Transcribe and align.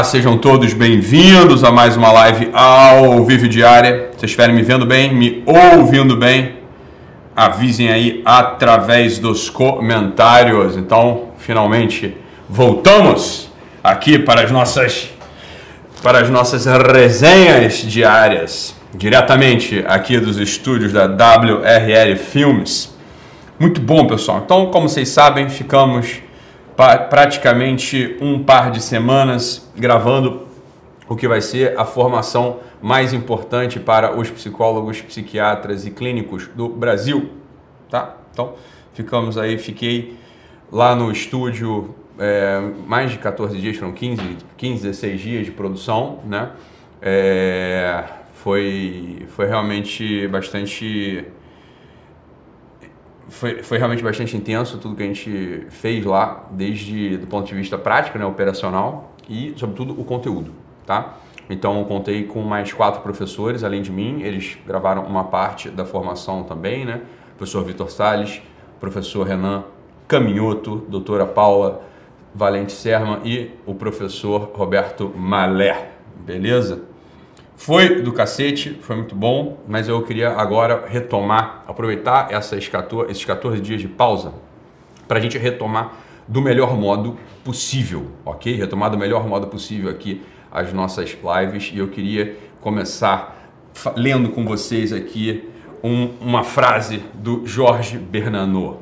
Olá, 0.00 0.04
sejam 0.08 0.38
todos 0.38 0.72
bem-vindos 0.72 1.62
a 1.62 1.70
mais 1.70 1.94
uma 1.94 2.10
live 2.10 2.48
ao 2.54 3.22
vivo 3.22 3.46
diária. 3.46 4.08
Vocês 4.12 4.30
estiverem 4.30 4.54
me 4.54 4.62
vendo 4.62 4.86
bem, 4.86 5.14
me 5.14 5.42
ouvindo 5.44 6.16
bem, 6.16 6.54
avisem 7.36 7.90
aí 7.90 8.22
através 8.24 9.18
dos 9.18 9.50
comentários. 9.50 10.74
Então, 10.74 11.32
finalmente 11.36 12.16
voltamos 12.48 13.50
aqui 13.84 14.18
para 14.18 14.40
as 14.42 14.50
nossas 14.50 15.10
para 16.02 16.20
as 16.20 16.30
nossas 16.30 16.64
resenhas 16.64 17.82
diárias, 17.82 18.74
diretamente 18.94 19.84
aqui 19.86 20.18
dos 20.18 20.38
estúdios 20.38 20.94
da 20.94 21.04
WRL 21.04 22.16
Filmes. 22.16 22.96
Muito 23.58 23.82
bom, 23.82 24.06
pessoal. 24.06 24.40
Então, 24.46 24.70
como 24.70 24.88
vocês 24.88 25.10
sabem, 25.10 25.50
ficamos 25.50 26.22
praticamente 27.08 28.16
um 28.20 28.42
par 28.42 28.70
de 28.70 28.80
semanas 28.80 29.70
gravando 29.76 30.46
o 31.08 31.16
que 31.16 31.28
vai 31.28 31.40
ser 31.40 31.78
a 31.78 31.84
formação 31.84 32.60
mais 32.80 33.12
importante 33.12 33.78
para 33.78 34.16
os 34.16 34.30
psicólogos, 34.30 35.02
psiquiatras 35.02 35.84
e 35.84 35.90
clínicos 35.90 36.48
do 36.54 36.68
Brasil, 36.68 37.30
tá? 37.90 38.16
Então, 38.32 38.54
ficamos 38.94 39.36
aí, 39.36 39.58
fiquei 39.58 40.16
lá 40.70 40.94
no 40.94 41.10
estúdio 41.10 41.94
é, 42.18 42.60
mais 42.86 43.10
de 43.10 43.18
14 43.18 43.58
dias, 43.58 43.76
foram 43.76 43.92
15, 43.92 44.22
15, 44.56 44.82
16 44.82 45.20
dias 45.20 45.44
de 45.46 45.50
produção, 45.52 46.20
né? 46.24 46.50
É, 47.02 48.04
foi, 48.34 49.26
foi 49.30 49.46
realmente 49.46 50.26
bastante 50.28 51.26
foi, 53.30 53.62
foi 53.62 53.78
realmente 53.78 54.02
bastante 54.02 54.36
intenso 54.36 54.76
tudo 54.78 54.96
que 54.96 55.02
a 55.02 55.06
gente 55.06 55.66
fez 55.70 56.04
lá, 56.04 56.46
desde 56.50 57.16
do 57.16 57.26
ponto 57.26 57.46
de 57.46 57.54
vista 57.54 57.78
prático, 57.78 58.18
né, 58.18 58.26
operacional 58.26 59.14
e, 59.28 59.54
sobretudo, 59.56 59.98
o 59.98 60.04
conteúdo, 60.04 60.52
tá? 60.84 61.16
Então, 61.48 61.78
eu 61.78 61.84
contei 61.84 62.24
com 62.24 62.42
mais 62.42 62.72
quatro 62.72 63.00
professores, 63.00 63.64
além 63.64 63.82
de 63.82 63.90
mim, 63.90 64.22
eles 64.22 64.58
gravaram 64.66 65.04
uma 65.04 65.24
parte 65.24 65.68
da 65.68 65.84
formação 65.84 66.42
também, 66.42 66.84
né? 66.84 67.00
Professor 67.36 67.64
Vitor 67.64 67.90
Sales, 67.90 68.42
professor 68.78 69.26
Renan 69.26 69.64
Caminhoto, 70.06 70.84
doutora 70.88 71.24
Paula 71.24 71.82
Valente 72.34 72.72
Serma 72.72 73.20
e 73.24 73.50
o 73.66 73.74
professor 73.74 74.52
Roberto 74.54 75.12
Malé, 75.16 75.92
beleza? 76.24 76.89
Foi 77.60 78.00
do 78.00 78.10
cacete, 78.10 78.78
foi 78.80 78.96
muito 78.96 79.14
bom, 79.14 79.58
mas 79.68 79.86
eu 79.86 80.00
queria 80.00 80.30
agora 80.30 80.86
retomar, 80.88 81.62
aproveitar 81.68 82.32
essas 82.32 82.66
14, 82.66 83.12
esses 83.12 83.22
14 83.22 83.60
dias 83.60 83.82
de 83.82 83.86
pausa 83.86 84.32
para 85.06 85.18
a 85.18 85.20
gente 85.20 85.36
retomar 85.36 85.92
do 86.26 86.40
melhor 86.40 86.74
modo 86.74 87.18
possível, 87.44 88.12
ok? 88.24 88.56
Retomar 88.56 88.90
do 88.90 88.96
melhor 88.96 89.28
modo 89.28 89.46
possível 89.46 89.90
aqui 89.90 90.22
as 90.50 90.72
nossas 90.72 91.10
lives 91.10 91.70
e 91.74 91.76
eu 91.76 91.88
queria 91.88 92.34
começar 92.62 93.52
lendo 93.94 94.30
com 94.30 94.42
vocês 94.46 94.90
aqui 94.90 95.46
um, 95.84 96.14
uma 96.18 96.42
frase 96.42 97.02
do 97.12 97.46
Jorge 97.46 97.98
Bernanou, 97.98 98.80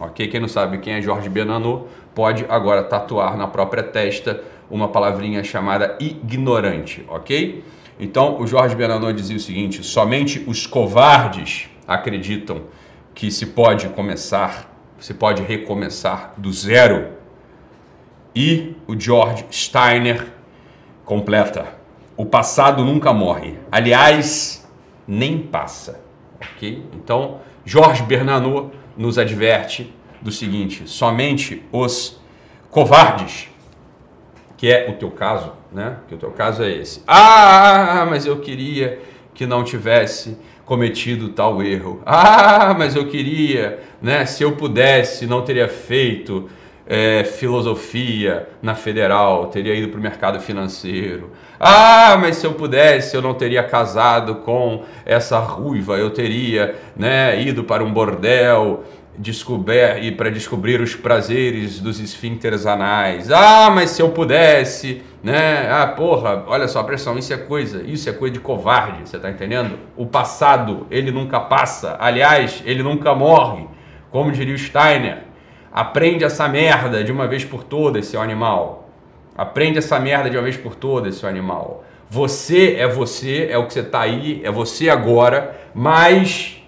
ok? 0.00 0.26
Quem 0.26 0.40
não 0.40 0.48
sabe 0.48 0.78
quem 0.78 0.94
é 0.94 1.00
Jorge 1.00 1.28
Bernanou 1.28 1.88
pode 2.12 2.44
agora 2.48 2.82
tatuar 2.82 3.36
na 3.36 3.46
própria 3.46 3.84
testa 3.84 4.42
uma 4.68 4.88
palavrinha 4.88 5.44
chamada 5.44 5.96
ignorante, 6.00 7.04
ok? 7.08 7.62
Então, 7.98 8.40
o 8.40 8.46
Jorge 8.46 8.74
Bernanon 8.74 9.12
dizia 9.12 9.36
o 9.36 9.40
seguinte: 9.40 9.82
somente 9.82 10.44
os 10.46 10.66
covardes 10.66 11.68
acreditam 11.86 12.62
que 13.14 13.30
se 13.30 13.46
pode 13.46 13.88
começar, 13.88 14.70
se 14.98 15.14
pode 15.14 15.42
recomeçar 15.42 16.34
do 16.36 16.52
zero. 16.52 17.14
E 18.34 18.76
o 18.86 18.98
George 18.98 19.46
Steiner 19.50 20.26
completa: 21.04 21.66
o 22.16 22.26
passado 22.26 22.84
nunca 22.84 23.12
morre. 23.12 23.58
Aliás, 23.72 24.68
nem 25.08 25.38
passa. 25.38 26.00
Ok? 26.40 26.84
Então, 26.94 27.40
Jorge 27.64 28.02
Bernanou 28.02 28.72
nos 28.96 29.16
adverte 29.16 29.92
do 30.20 30.30
seguinte: 30.30 30.82
somente 30.86 31.62
os 31.72 32.20
covardes 32.70 33.48
que 34.56 34.70
é 34.70 34.88
o 34.88 34.94
teu 34.94 35.10
caso, 35.10 35.52
né? 35.72 35.96
Que 36.08 36.14
o 36.14 36.18
teu 36.18 36.30
caso 36.30 36.62
é 36.62 36.70
esse. 36.70 37.02
Ah, 37.06 38.06
mas 38.08 38.26
eu 38.26 38.38
queria 38.38 38.98
que 39.34 39.46
não 39.46 39.62
tivesse 39.62 40.36
cometido 40.64 41.28
tal 41.28 41.62
erro. 41.62 42.00
Ah, 42.04 42.74
mas 42.76 42.96
eu 42.96 43.06
queria, 43.06 43.80
né? 44.00 44.24
Se 44.24 44.42
eu 44.42 44.52
pudesse, 44.52 45.26
não 45.26 45.42
teria 45.42 45.68
feito 45.68 46.48
é, 46.86 47.24
filosofia 47.24 48.48
na 48.62 48.74
federal, 48.74 49.46
teria 49.46 49.74
ido 49.74 49.88
para 49.88 49.98
o 49.98 50.02
mercado 50.02 50.40
financeiro. 50.40 51.32
Ah, 51.58 52.16
mas 52.20 52.36
se 52.36 52.46
eu 52.46 52.52
pudesse, 52.54 53.16
eu 53.16 53.22
não 53.22 53.34
teria 53.34 53.62
casado 53.62 54.36
com 54.36 54.84
essa 55.04 55.38
ruiva, 55.38 55.96
eu 55.96 56.10
teria, 56.10 56.76
né, 56.96 57.40
ido 57.42 57.64
para 57.64 57.82
um 57.82 57.92
bordel 57.92 58.84
descobrir 59.18 60.02
e 60.02 60.12
para 60.12 60.30
descobrir 60.30 60.80
os 60.80 60.94
prazeres 60.94 61.80
dos 61.80 62.00
esfíncteres 62.00 62.66
anais. 62.66 63.30
Ah, 63.30 63.70
mas 63.70 63.90
se 63.90 64.02
eu 64.02 64.10
pudesse, 64.10 65.02
né? 65.22 65.68
Ah, 65.70 65.86
porra, 65.86 66.44
olha 66.46 66.68
só, 66.68 66.82
pressão, 66.82 67.18
isso 67.18 67.32
é 67.32 67.36
coisa, 67.36 67.82
isso 67.82 68.08
é 68.08 68.12
coisa 68.12 68.34
de 68.34 68.40
covarde, 68.40 69.08
você 69.08 69.18
tá 69.18 69.30
entendendo? 69.30 69.78
O 69.96 70.06
passado, 70.06 70.86
ele 70.90 71.10
nunca 71.10 71.40
passa. 71.40 71.96
Aliás, 71.98 72.62
ele 72.64 72.82
nunca 72.82 73.14
morre. 73.14 73.66
Como 74.10 74.30
diria 74.32 74.54
o 74.54 74.58
Steiner, 74.58 75.24
aprende 75.72 76.24
essa 76.24 76.48
merda 76.48 77.02
de 77.02 77.12
uma 77.12 77.26
vez 77.26 77.44
por 77.44 77.64
todas, 77.64 78.06
seu 78.06 78.20
animal. 78.20 78.90
Aprende 79.36 79.78
essa 79.78 79.98
merda 79.98 80.30
de 80.30 80.36
uma 80.36 80.42
vez 80.42 80.56
por 80.56 80.74
todas, 80.74 81.16
seu 81.16 81.28
animal. 81.28 81.84
Você 82.08 82.76
é 82.78 82.86
você, 82.86 83.48
é 83.50 83.58
o 83.58 83.66
que 83.66 83.72
você 83.72 83.82
tá 83.82 84.00
aí, 84.00 84.40
é 84.44 84.50
você 84.50 84.88
agora, 84.88 85.58
mas 85.74 86.62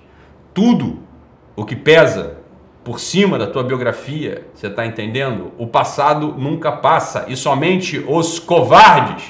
tudo 0.53 0.99
o 1.55 1.65
que 1.65 1.77
pesa 1.77 2.38
por 2.89 2.99
cima 3.01 3.39
da 3.39 3.47
tua 3.47 3.63
biografia, 3.63 4.47
você 4.55 4.67
está 4.67 4.87
entendendo? 4.87 5.53
O 5.59 5.67
passado 5.67 6.35
nunca 6.39 6.73
passa 6.73 7.27
e 7.29 7.37
somente 7.37 8.03
os 8.09 8.39
covardes 8.39 9.27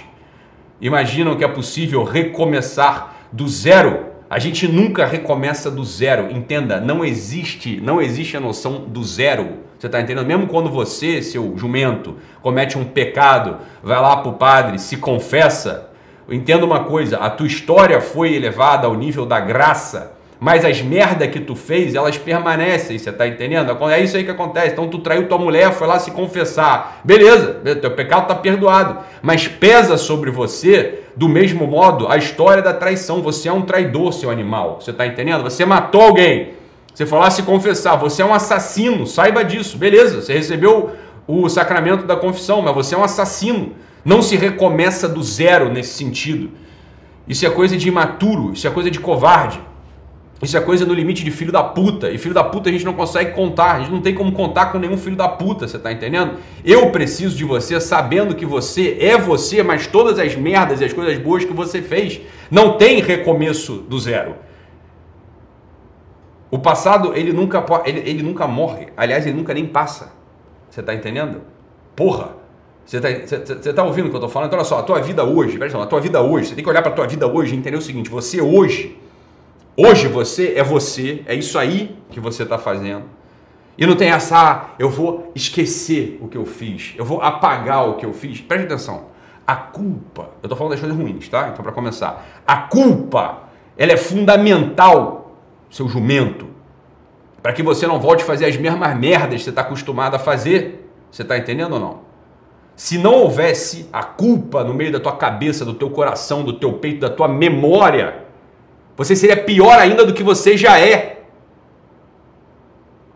imaginam 0.80 1.34
que 1.34 1.42
é 1.42 1.48
possível 1.48 2.04
recomeçar 2.04 3.16
do 3.32 3.48
zero. 3.48 4.10
A 4.30 4.38
gente 4.38 4.68
nunca 4.68 5.04
recomeça 5.04 5.72
do 5.72 5.84
zero, 5.84 6.30
entenda, 6.30 6.80
não 6.80 7.04
existe, 7.04 7.80
não 7.80 8.00
existe 8.00 8.36
a 8.36 8.40
noção 8.40 8.84
do 8.86 9.02
zero. 9.02 9.54
Você 9.76 9.86
está 9.86 10.00
entendendo? 10.00 10.24
Mesmo 10.24 10.46
quando 10.46 10.70
você, 10.70 11.20
seu 11.20 11.58
jumento, 11.58 12.14
comete 12.40 12.78
um 12.78 12.84
pecado, 12.84 13.56
vai 13.82 14.00
lá 14.00 14.18
para 14.18 14.30
o 14.30 14.34
padre, 14.34 14.78
se 14.78 14.98
confessa, 14.98 15.90
entenda 16.30 16.64
uma 16.64 16.84
coisa, 16.84 17.16
a 17.16 17.28
tua 17.28 17.48
história 17.48 18.00
foi 18.00 18.34
elevada 18.34 18.86
ao 18.86 18.94
nível 18.94 19.26
da 19.26 19.40
graça 19.40 20.16
mas 20.40 20.64
as 20.64 20.80
merda 20.80 21.26
que 21.26 21.40
tu 21.40 21.56
fez, 21.56 21.96
elas 21.96 22.16
permanecem, 22.16 22.96
você 22.96 23.10
tá 23.10 23.26
entendendo? 23.26 23.76
É 23.90 24.00
isso 24.00 24.16
aí 24.16 24.22
que 24.22 24.30
acontece. 24.30 24.72
Então 24.72 24.86
tu 24.86 24.98
traiu 25.00 25.28
tua 25.28 25.38
mulher, 25.38 25.72
foi 25.72 25.88
lá 25.88 25.98
se 25.98 26.12
confessar. 26.12 27.00
Beleza, 27.02 27.54
teu 27.80 27.90
pecado 27.90 28.28
tá 28.28 28.36
perdoado. 28.36 28.98
Mas 29.20 29.48
pesa 29.48 29.96
sobre 29.96 30.30
você, 30.30 31.00
do 31.16 31.28
mesmo 31.28 31.66
modo, 31.66 32.06
a 32.06 32.16
história 32.16 32.62
da 32.62 32.72
traição. 32.72 33.20
Você 33.22 33.48
é 33.48 33.52
um 33.52 33.62
traidor, 33.62 34.12
seu 34.12 34.30
animal. 34.30 34.80
Você 34.80 34.92
tá 34.92 35.04
entendendo? 35.06 35.42
Você 35.42 35.64
matou 35.64 36.02
alguém. 36.02 36.54
Você 36.94 37.04
foi 37.04 37.18
lá 37.18 37.30
se 37.30 37.42
confessar. 37.42 37.96
Você 37.96 38.22
é 38.22 38.24
um 38.24 38.32
assassino, 38.32 39.08
saiba 39.08 39.44
disso. 39.44 39.76
Beleza, 39.76 40.22
você 40.22 40.32
recebeu 40.32 40.92
o 41.26 41.48
sacramento 41.48 42.04
da 42.04 42.14
confissão, 42.14 42.62
mas 42.62 42.74
você 42.74 42.94
é 42.94 42.98
um 42.98 43.04
assassino. 43.04 43.72
Não 44.04 44.22
se 44.22 44.36
recomeça 44.36 45.08
do 45.08 45.20
zero 45.20 45.68
nesse 45.68 45.94
sentido. 45.94 46.50
Isso 47.26 47.44
é 47.44 47.50
coisa 47.50 47.76
de 47.76 47.88
imaturo, 47.88 48.52
isso 48.52 48.68
é 48.68 48.70
coisa 48.70 48.88
de 48.88 49.00
covarde. 49.00 49.60
Isso 50.40 50.56
é 50.56 50.60
coisa 50.60 50.86
no 50.86 50.94
limite 50.94 51.24
de 51.24 51.30
filho 51.30 51.50
da 51.50 51.64
puta. 51.64 52.10
E 52.10 52.18
filho 52.18 52.34
da 52.34 52.44
puta 52.44 52.68
a 52.68 52.72
gente 52.72 52.84
não 52.84 52.92
consegue 52.92 53.32
contar. 53.32 53.76
A 53.76 53.80
gente 53.80 53.90
não 53.90 54.00
tem 54.00 54.14
como 54.14 54.30
contar 54.32 54.66
com 54.66 54.78
nenhum 54.78 54.96
filho 54.96 55.16
da 55.16 55.28
puta, 55.28 55.66
você 55.66 55.78
tá 55.78 55.90
entendendo? 55.92 56.34
Eu 56.64 56.90
preciso 56.90 57.36
de 57.36 57.44
você 57.44 57.80
sabendo 57.80 58.34
que 58.36 58.46
você 58.46 58.96
é 59.00 59.18
você, 59.18 59.62
mas 59.62 59.86
todas 59.86 60.18
as 60.18 60.36
merdas 60.36 60.80
e 60.80 60.84
as 60.84 60.92
coisas 60.92 61.18
boas 61.18 61.44
que 61.44 61.52
você 61.52 61.82
fez 61.82 62.20
não 62.50 62.78
tem 62.78 63.00
recomeço 63.00 63.78
do 63.88 63.98
zero. 63.98 64.36
O 66.50 66.58
passado, 66.58 67.14
ele 67.14 67.32
nunca, 67.32 67.64
ele, 67.84 67.98
ele 68.08 68.22
nunca 68.22 68.46
morre. 68.46 68.88
Aliás, 68.96 69.26
ele 69.26 69.36
nunca 69.36 69.52
nem 69.52 69.66
passa. 69.66 70.12
Você 70.70 70.82
tá 70.82 70.94
entendendo? 70.94 71.42
Porra! 71.96 72.38
Você 72.86 73.00
tá, 73.00 73.72
tá 73.74 73.84
ouvindo 73.84 74.06
o 74.06 74.10
que 74.10 74.16
eu 74.16 74.20
tô 74.20 74.30
falando? 74.30 74.46
Então, 74.46 74.58
olha 74.58 74.66
só, 74.66 74.78
a 74.78 74.82
tua 74.82 74.98
vida 75.00 75.22
hoje, 75.22 75.58
presta 75.58 75.76
atenção, 75.76 75.82
a 75.82 75.86
tua 75.86 76.00
vida 76.00 76.22
hoje, 76.22 76.48
você 76.48 76.54
tem 76.54 76.64
que 76.64 76.70
olhar 76.70 76.80
pra 76.80 76.90
tua 76.90 77.06
vida 77.06 77.26
hoje 77.26 77.54
e 77.54 77.58
entender 77.58 77.76
o 77.76 77.82
seguinte: 77.82 78.08
você 78.08 78.40
hoje 78.40 78.96
Hoje 79.80 80.08
você 80.08 80.54
é 80.56 80.64
você, 80.64 81.22
é 81.24 81.36
isso 81.36 81.56
aí 81.56 81.96
que 82.10 82.18
você 82.18 82.42
está 82.42 82.58
fazendo. 82.58 83.04
E 83.78 83.86
não 83.86 83.94
tem 83.94 84.10
essa, 84.10 84.36
ah, 84.36 84.70
eu 84.76 84.90
vou 84.90 85.30
esquecer 85.36 86.18
o 86.20 86.26
que 86.26 86.36
eu 86.36 86.44
fiz, 86.44 86.94
eu 86.98 87.04
vou 87.04 87.22
apagar 87.22 87.88
o 87.88 87.94
que 87.94 88.04
eu 88.04 88.12
fiz. 88.12 88.40
Preste 88.40 88.64
atenção. 88.64 89.04
A 89.46 89.54
culpa, 89.54 90.30
eu 90.42 90.46
estou 90.46 90.58
falando 90.58 90.72
das 90.72 90.80
coisas 90.80 90.98
ruins, 90.98 91.28
tá? 91.28 91.50
Então, 91.52 91.62
para 91.62 91.70
começar, 91.70 92.26
a 92.44 92.56
culpa, 92.56 93.44
ela 93.76 93.92
é 93.92 93.96
fundamental, 93.96 95.36
seu 95.70 95.88
jumento, 95.88 96.48
para 97.40 97.52
que 97.52 97.62
você 97.62 97.86
não 97.86 98.00
volte 98.00 98.24
a 98.24 98.26
fazer 98.26 98.46
as 98.46 98.56
mesmas 98.56 98.98
merdas 98.98 99.36
que 99.36 99.44
você 99.44 99.50
está 99.50 99.62
acostumado 99.62 100.16
a 100.16 100.18
fazer. 100.18 100.90
Você 101.08 101.22
está 101.22 101.38
entendendo 101.38 101.74
ou 101.74 101.80
não? 101.80 102.08
se 102.78 102.96
não 102.96 103.12
houvesse 103.12 103.88
a 103.92 104.04
culpa 104.04 104.62
no 104.62 104.72
meio 104.72 104.92
da 104.92 105.00
tua 105.00 105.16
cabeça, 105.16 105.64
do 105.64 105.74
teu 105.74 105.90
coração, 105.90 106.44
do 106.44 106.52
teu 106.52 106.74
peito, 106.74 107.00
da 107.00 107.10
tua 107.10 107.26
memória, 107.26 108.27
você 108.98 109.14
seria 109.14 109.36
pior 109.36 109.78
ainda 109.78 110.04
do 110.04 110.12
que 110.12 110.24
você 110.24 110.56
já 110.56 110.80
é. 110.80 111.20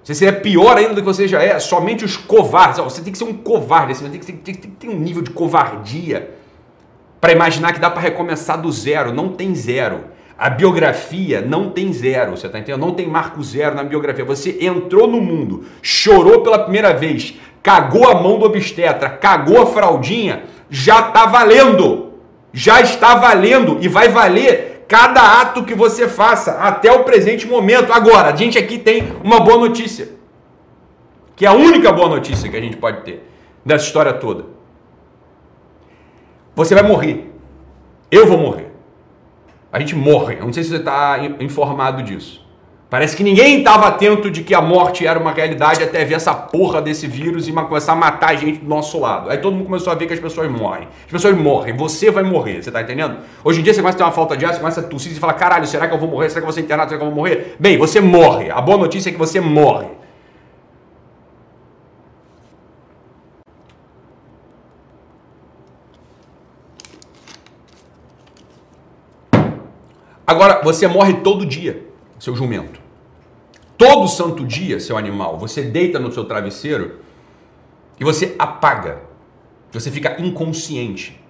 Você 0.04 0.14
seria 0.14 0.32
pior 0.32 0.76
ainda 0.76 0.94
do 0.94 1.00
que 1.00 1.06
você 1.06 1.26
já 1.26 1.42
é. 1.42 1.58
Somente 1.58 2.04
os 2.04 2.16
covardes. 2.16 2.78
Você 2.78 3.02
tem 3.02 3.12
que 3.12 3.18
ser 3.18 3.24
um 3.24 3.34
covarde. 3.34 3.96
Você 3.96 4.08
tem 4.08 4.20
que, 4.20 4.32
tem 4.32 4.54
que 4.54 4.68
ter 4.68 4.88
um 4.88 4.96
nível 4.96 5.22
de 5.22 5.30
covardia 5.32 6.36
para 7.20 7.32
imaginar 7.32 7.72
que 7.72 7.80
dá 7.80 7.90
para 7.90 8.00
recomeçar 8.00 8.60
do 8.60 8.70
zero. 8.70 9.12
Não 9.12 9.30
tem 9.30 9.56
zero. 9.56 10.04
A 10.38 10.48
biografia 10.48 11.40
não 11.40 11.70
tem 11.70 11.92
zero, 11.92 12.36
você 12.36 12.46
está 12.46 12.58
entendendo? 12.58 12.80
Não 12.80 12.94
tem 12.94 13.06
marco 13.06 13.42
zero 13.42 13.74
na 13.74 13.84
biografia. 13.84 14.24
Você 14.24 14.58
entrou 14.60 15.06
no 15.06 15.20
mundo, 15.20 15.66
chorou 15.80 16.42
pela 16.42 16.58
primeira 16.60 16.92
vez, 16.92 17.34
cagou 17.62 18.08
a 18.08 18.20
mão 18.20 18.38
do 18.38 18.46
obstetra, 18.46 19.10
cagou 19.10 19.62
a 19.62 19.66
fraldinha, 19.66 20.44
já 20.70 21.08
está 21.08 21.26
valendo. 21.26 22.12
Já 22.52 22.80
está 22.80 23.14
valendo 23.14 23.78
e 23.80 23.88
vai 23.88 24.08
valer 24.08 24.71
cada 24.92 25.40
ato 25.40 25.64
que 25.64 25.74
você 25.74 26.06
faça 26.06 26.58
até 26.58 26.92
o 26.92 27.02
presente 27.02 27.46
momento. 27.46 27.90
Agora, 27.90 28.30
a 28.30 28.36
gente 28.36 28.58
aqui 28.58 28.76
tem 28.76 29.16
uma 29.24 29.40
boa 29.40 29.56
notícia, 29.56 30.10
que 31.34 31.46
é 31.46 31.48
a 31.48 31.54
única 31.54 31.90
boa 31.90 32.10
notícia 32.10 32.50
que 32.50 32.56
a 32.58 32.60
gente 32.60 32.76
pode 32.76 33.00
ter 33.00 33.26
dessa 33.64 33.86
história 33.86 34.12
toda. 34.12 34.44
Você 36.54 36.74
vai 36.74 36.82
morrer. 36.84 37.32
Eu 38.10 38.26
vou 38.26 38.36
morrer. 38.36 38.70
A 39.72 39.80
gente 39.80 39.96
morre. 39.96 40.34
Eu 40.34 40.44
não 40.44 40.52
sei 40.52 40.62
se 40.62 40.68
você 40.68 40.76
está 40.76 41.18
informado 41.40 42.02
disso. 42.02 42.41
Parece 42.92 43.16
que 43.16 43.24
ninguém 43.24 43.60
estava 43.60 43.86
atento 43.86 44.30
de 44.30 44.42
que 44.42 44.54
a 44.54 44.60
morte 44.60 45.06
era 45.06 45.18
uma 45.18 45.32
realidade 45.32 45.82
até 45.82 46.04
ver 46.04 46.12
essa 46.12 46.34
porra 46.34 46.82
desse 46.82 47.06
vírus 47.06 47.48
e 47.48 47.52
começar 47.52 47.94
a 47.94 47.96
matar 47.96 48.32
a 48.32 48.34
gente 48.34 48.58
do 48.58 48.68
nosso 48.68 49.00
lado. 49.00 49.30
Aí 49.30 49.38
todo 49.38 49.54
mundo 49.54 49.64
começou 49.64 49.90
a 49.90 49.96
ver 49.96 50.06
que 50.06 50.12
as 50.12 50.20
pessoas 50.20 50.50
morrem. 50.50 50.86
As 51.06 51.10
pessoas 51.10 51.34
morrem, 51.34 51.74
você 51.74 52.10
vai 52.10 52.22
morrer, 52.22 52.62
você 52.62 52.70
tá 52.70 52.82
entendendo? 52.82 53.16
Hoje 53.42 53.60
em 53.60 53.62
dia 53.62 53.72
você 53.72 53.80
começa 53.80 53.96
a 53.96 53.98
ter 53.98 54.04
uma 54.04 54.12
falta 54.12 54.36
de 54.36 54.44
ar, 54.44 54.52
você 54.52 54.60
começa 54.60 54.80
a 54.80 54.82
tossir 54.82 55.10
e 55.10 55.14
fala: 55.14 55.32
caralho, 55.32 55.66
será 55.66 55.88
que 55.88 55.94
eu 55.94 55.98
vou 55.98 56.06
morrer? 56.06 56.28
Será 56.28 56.42
que 56.42 56.44
eu 56.44 56.48
vou 56.48 56.52
ser 56.52 56.60
internado? 56.60 56.90
Será 56.90 56.98
que 56.98 57.06
eu 57.06 57.10
vou 57.10 57.18
morrer? 57.18 57.56
Bem, 57.58 57.78
você 57.78 57.98
morre. 57.98 58.50
A 58.50 58.60
boa 58.60 58.76
notícia 58.76 59.08
é 59.08 59.12
que 59.12 59.18
você 59.18 59.40
morre. 59.40 59.86
Agora, 70.26 70.60
você 70.62 70.86
morre 70.86 71.14
todo 71.14 71.46
dia 71.46 71.90
seu 72.22 72.36
jumento. 72.36 72.81
Todo 73.82 74.06
santo 74.06 74.44
dia, 74.44 74.78
seu 74.78 74.96
animal, 74.96 75.36
você 75.36 75.60
deita 75.60 75.98
no 75.98 76.12
seu 76.12 76.24
travesseiro 76.24 77.00
e 77.98 78.04
você 78.04 78.36
apaga. 78.38 79.00
Você 79.72 79.90
fica 79.90 80.22
inconsciente. 80.22 81.20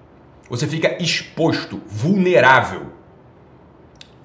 Você 0.51 0.67
fica 0.67 1.03
exposto, 1.03 1.81
vulnerável. 1.87 2.89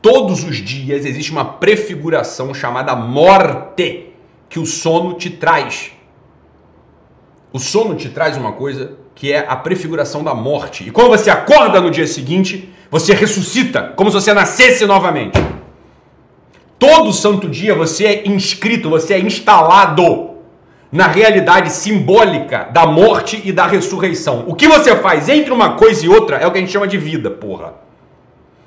Todos 0.01 0.43
os 0.43 0.57
dias 0.57 1.05
existe 1.05 1.31
uma 1.31 1.45
prefiguração 1.45 2.53
chamada 2.53 2.93
morte 2.97 4.09
que 4.49 4.59
o 4.59 4.65
sono 4.65 5.13
te 5.13 5.29
traz. 5.29 5.93
O 7.53 7.59
sono 7.59 7.95
te 7.95 8.09
traz 8.09 8.35
uma 8.35 8.51
coisa 8.51 8.97
que 9.15 9.31
é 9.31 9.45
a 9.47 9.55
prefiguração 9.55 10.21
da 10.21 10.35
morte. 10.35 10.85
E 10.85 10.91
quando 10.91 11.11
você 11.11 11.29
acorda 11.29 11.79
no 11.79 11.89
dia 11.89 12.05
seguinte, 12.05 12.73
você 12.91 13.13
ressuscita, 13.13 13.93
como 13.95 14.11
se 14.11 14.15
você 14.15 14.33
nascesse 14.33 14.85
novamente. 14.85 15.39
Todo 16.79 17.11
santo 17.11 17.49
dia 17.49 17.73
você 17.73 18.05
é 18.05 18.27
inscrito, 18.27 18.89
você 18.89 19.15
é 19.15 19.19
instalado 19.19 20.37
na 20.91 21.07
realidade 21.07 21.71
simbólica 21.71 22.69
da 22.71 22.85
morte 22.85 23.41
e 23.43 23.51
da 23.51 23.65
ressurreição. 23.65 24.45
O 24.47 24.55
que 24.55 24.67
você 24.67 24.95
faz 24.95 25.27
entre 25.27 25.51
uma 25.51 25.73
coisa 25.73 26.05
e 26.05 26.09
outra 26.09 26.37
é 26.37 26.47
o 26.47 26.51
que 26.51 26.57
a 26.57 26.61
gente 26.61 26.71
chama 26.71 26.87
de 26.87 26.97
vida, 26.97 27.29
porra. 27.29 27.73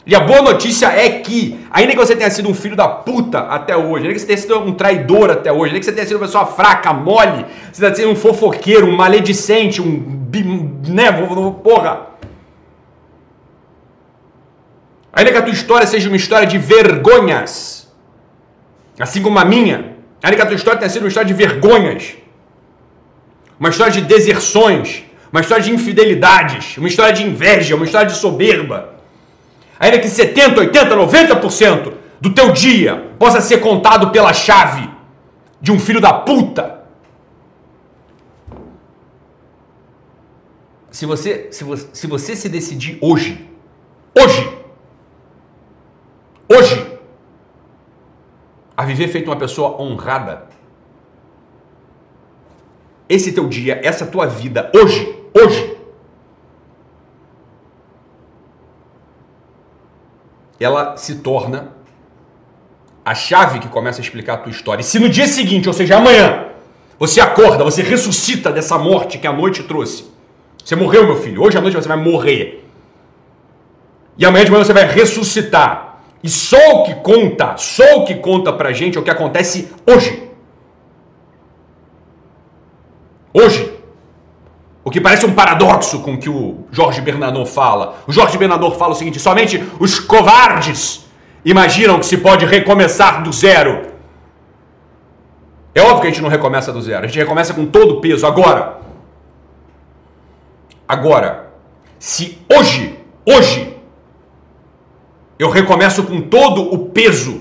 E 0.07 0.15
a 0.15 0.21
boa 0.21 0.43
notícia 0.43 0.87
é 0.87 1.09
que, 1.21 1.61
ainda 1.71 1.93
que 1.93 1.99
você 1.99 2.17
tenha 2.17 2.31
sido 2.31 2.49
um 2.49 2.55
filho 2.55 2.75
da 2.75 2.89
puta 2.89 3.41
até 3.41 3.77
hoje, 3.77 4.05
ainda 4.05 4.15
que 4.15 4.19
você 4.19 4.27
tenha 4.27 4.39
sido 4.39 4.59
um 4.59 4.73
traidor 4.73 5.31
até 5.31 5.53
hoje, 5.53 5.67
ainda 5.67 5.79
que 5.79 5.85
você 5.85 5.93
tenha 5.93 6.07
sido 6.07 6.17
uma 6.17 6.27
pessoa 6.27 6.47
fraca, 6.47 6.93
mole, 6.93 7.47
você 7.71 7.81
tenha 7.83 7.95
sido 7.95 8.09
um 8.09 8.17
fofoqueiro, 8.17 8.87
um 8.87 8.97
maledicente, 8.97 9.81
um. 9.81 10.29
né, 10.89 11.13
porra. 11.63 12.09
Ainda 15.13 15.33
que 15.33 15.39
a 15.39 15.43
tua 15.43 15.53
história 15.53 15.87
seja 15.87 16.09
uma 16.09 16.17
história 16.17 16.47
de 16.47 16.57
vergonhas, 16.57 17.80
Assim 19.01 19.23
como 19.23 19.39
a 19.39 19.45
minha. 19.45 19.97
A 20.23 20.47
tua 20.47 20.55
história 20.55 20.79
tenha 20.79 20.91
sido 20.91 21.03
uma 21.03 21.09
história 21.09 21.27
de 21.27 21.33
vergonhas, 21.33 22.15
uma 23.59 23.71
história 23.71 23.93
de 23.93 24.03
deserções, 24.03 25.05
uma 25.33 25.41
história 25.41 25.65
de 25.65 25.73
infidelidades, 25.73 26.77
uma 26.77 26.87
história 26.87 27.13
de 27.13 27.25
inveja, 27.25 27.75
uma 27.75 27.87
história 27.87 28.07
de 28.07 28.17
soberba. 28.17 28.97
Ainda 29.79 29.99
que 29.99 30.09
70, 30.09 30.61
80, 30.61 30.95
90% 30.95 31.93
do 32.21 32.35
teu 32.35 32.53
dia 32.53 33.13
possa 33.19 33.41
ser 33.41 33.59
contado 33.61 34.11
pela 34.11 34.35
chave 34.35 34.91
de 35.59 35.73
um 35.73 35.79
filho 35.79 36.01
da 36.01 36.13
puta. 36.13 36.81
Se 40.91 41.07
você 41.07 41.49
se 41.51 41.65
você, 41.65 41.89
se, 41.95 42.07
você 42.07 42.37
se 42.37 42.49
decidir 42.51 42.99
hoje, 43.01 43.49
hoje, 44.15 44.59
hoje, 46.47 47.00
a 48.81 48.85
viver 48.87 49.09
feito 49.09 49.27
uma 49.27 49.37
pessoa 49.37 49.79
honrada. 49.79 50.49
Esse 53.07 53.31
teu 53.31 53.47
dia, 53.47 53.79
essa 53.85 54.07
tua 54.07 54.27
vida, 54.27 54.73
hoje, 54.75 55.15
hoje, 55.35 55.77
ela 60.59 60.97
se 60.97 61.17
torna 61.17 61.75
a 63.05 63.15
chave 63.15 63.59
que 63.59 63.69
começa 63.69 64.01
a 64.01 64.03
explicar 64.03 64.35
a 64.35 64.39
tua 64.39 64.51
história. 64.51 64.81
E 64.81 64.85
se 64.85 64.99
no 64.99 65.11
dia 65.11 65.27
seguinte, 65.27 65.69
ou 65.69 65.75
seja, 65.75 65.99
amanhã, 65.99 66.47
você 66.99 67.21
acorda, 67.21 67.63
você 67.63 67.83
ressuscita 67.83 68.51
dessa 68.51 68.79
morte 68.79 69.19
que 69.19 69.27
a 69.27 69.33
noite 69.33 69.63
trouxe. 69.65 70.11
Você 70.65 70.75
morreu, 70.75 71.05
meu 71.05 71.17
filho. 71.17 71.43
Hoje 71.43 71.59
à 71.59 71.61
noite 71.61 71.75
você 71.75 71.89
vai 71.89 71.99
morrer. 71.99 72.67
E 74.17 74.25
amanhã 74.25 74.47
de 74.47 74.51
manhã 74.51 74.65
você 74.65 74.73
vai 74.73 74.87
ressuscitar. 74.87 75.90
E 76.23 76.29
só 76.29 76.81
o 76.81 76.85
que 76.85 76.95
conta, 76.97 77.57
só 77.57 77.99
o 77.99 78.05
que 78.05 78.15
conta 78.17 78.53
pra 78.53 78.73
gente 78.73 78.99
é 78.99 79.01
o 79.01 79.05
que 79.05 79.11
acontece 79.11 79.73
hoje. 79.87 80.31
Hoje. 83.33 83.79
O 84.85 84.91
que 84.91 85.01
parece 85.01 85.25
um 85.25 85.35
paradoxo 85.35 86.01
com 86.01 86.15
o 86.15 86.19
que 86.19 86.29
o 86.29 86.65
Jorge 86.71 87.01
Bernardon 87.01 87.47
fala. 87.47 87.97
O 88.07 88.13
Jorge 88.13 88.37
Bernardon 88.37 88.73
fala 88.73 88.93
o 88.93 88.97
seguinte: 88.97 89.19
somente 89.19 89.63
os 89.79 89.99
covardes 89.99 91.07
imaginam 91.45 91.99
que 91.99 92.07
se 92.07 92.19
pode 92.19 92.45
recomeçar 92.45 93.23
do 93.23 93.33
zero. 93.33 93.91
É 95.75 95.81
óbvio 95.81 96.01
que 96.01 96.07
a 96.09 96.11
gente 96.11 96.23
não 96.23 96.29
recomeça 96.29 96.73
do 96.73 96.83
zero, 96.83 97.05
a 97.05 97.07
gente 97.07 97.19
recomeça 97.19 97.55
com 97.55 97.65
todo 97.67 97.99
o 97.99 98.01
peso 98.01 98.27
agora. 98.27 98.79
Agora, 100.89 101.51
se 101.99 102.39
hoje, 102.53 102.99
hoje, 103.25 103.77
eu 105.41 105.49
recomeço 105.49 106.03
com 106.03 106.21
todo 106.21 106.71
o 106.71 106.91
peso, 106.91 107.41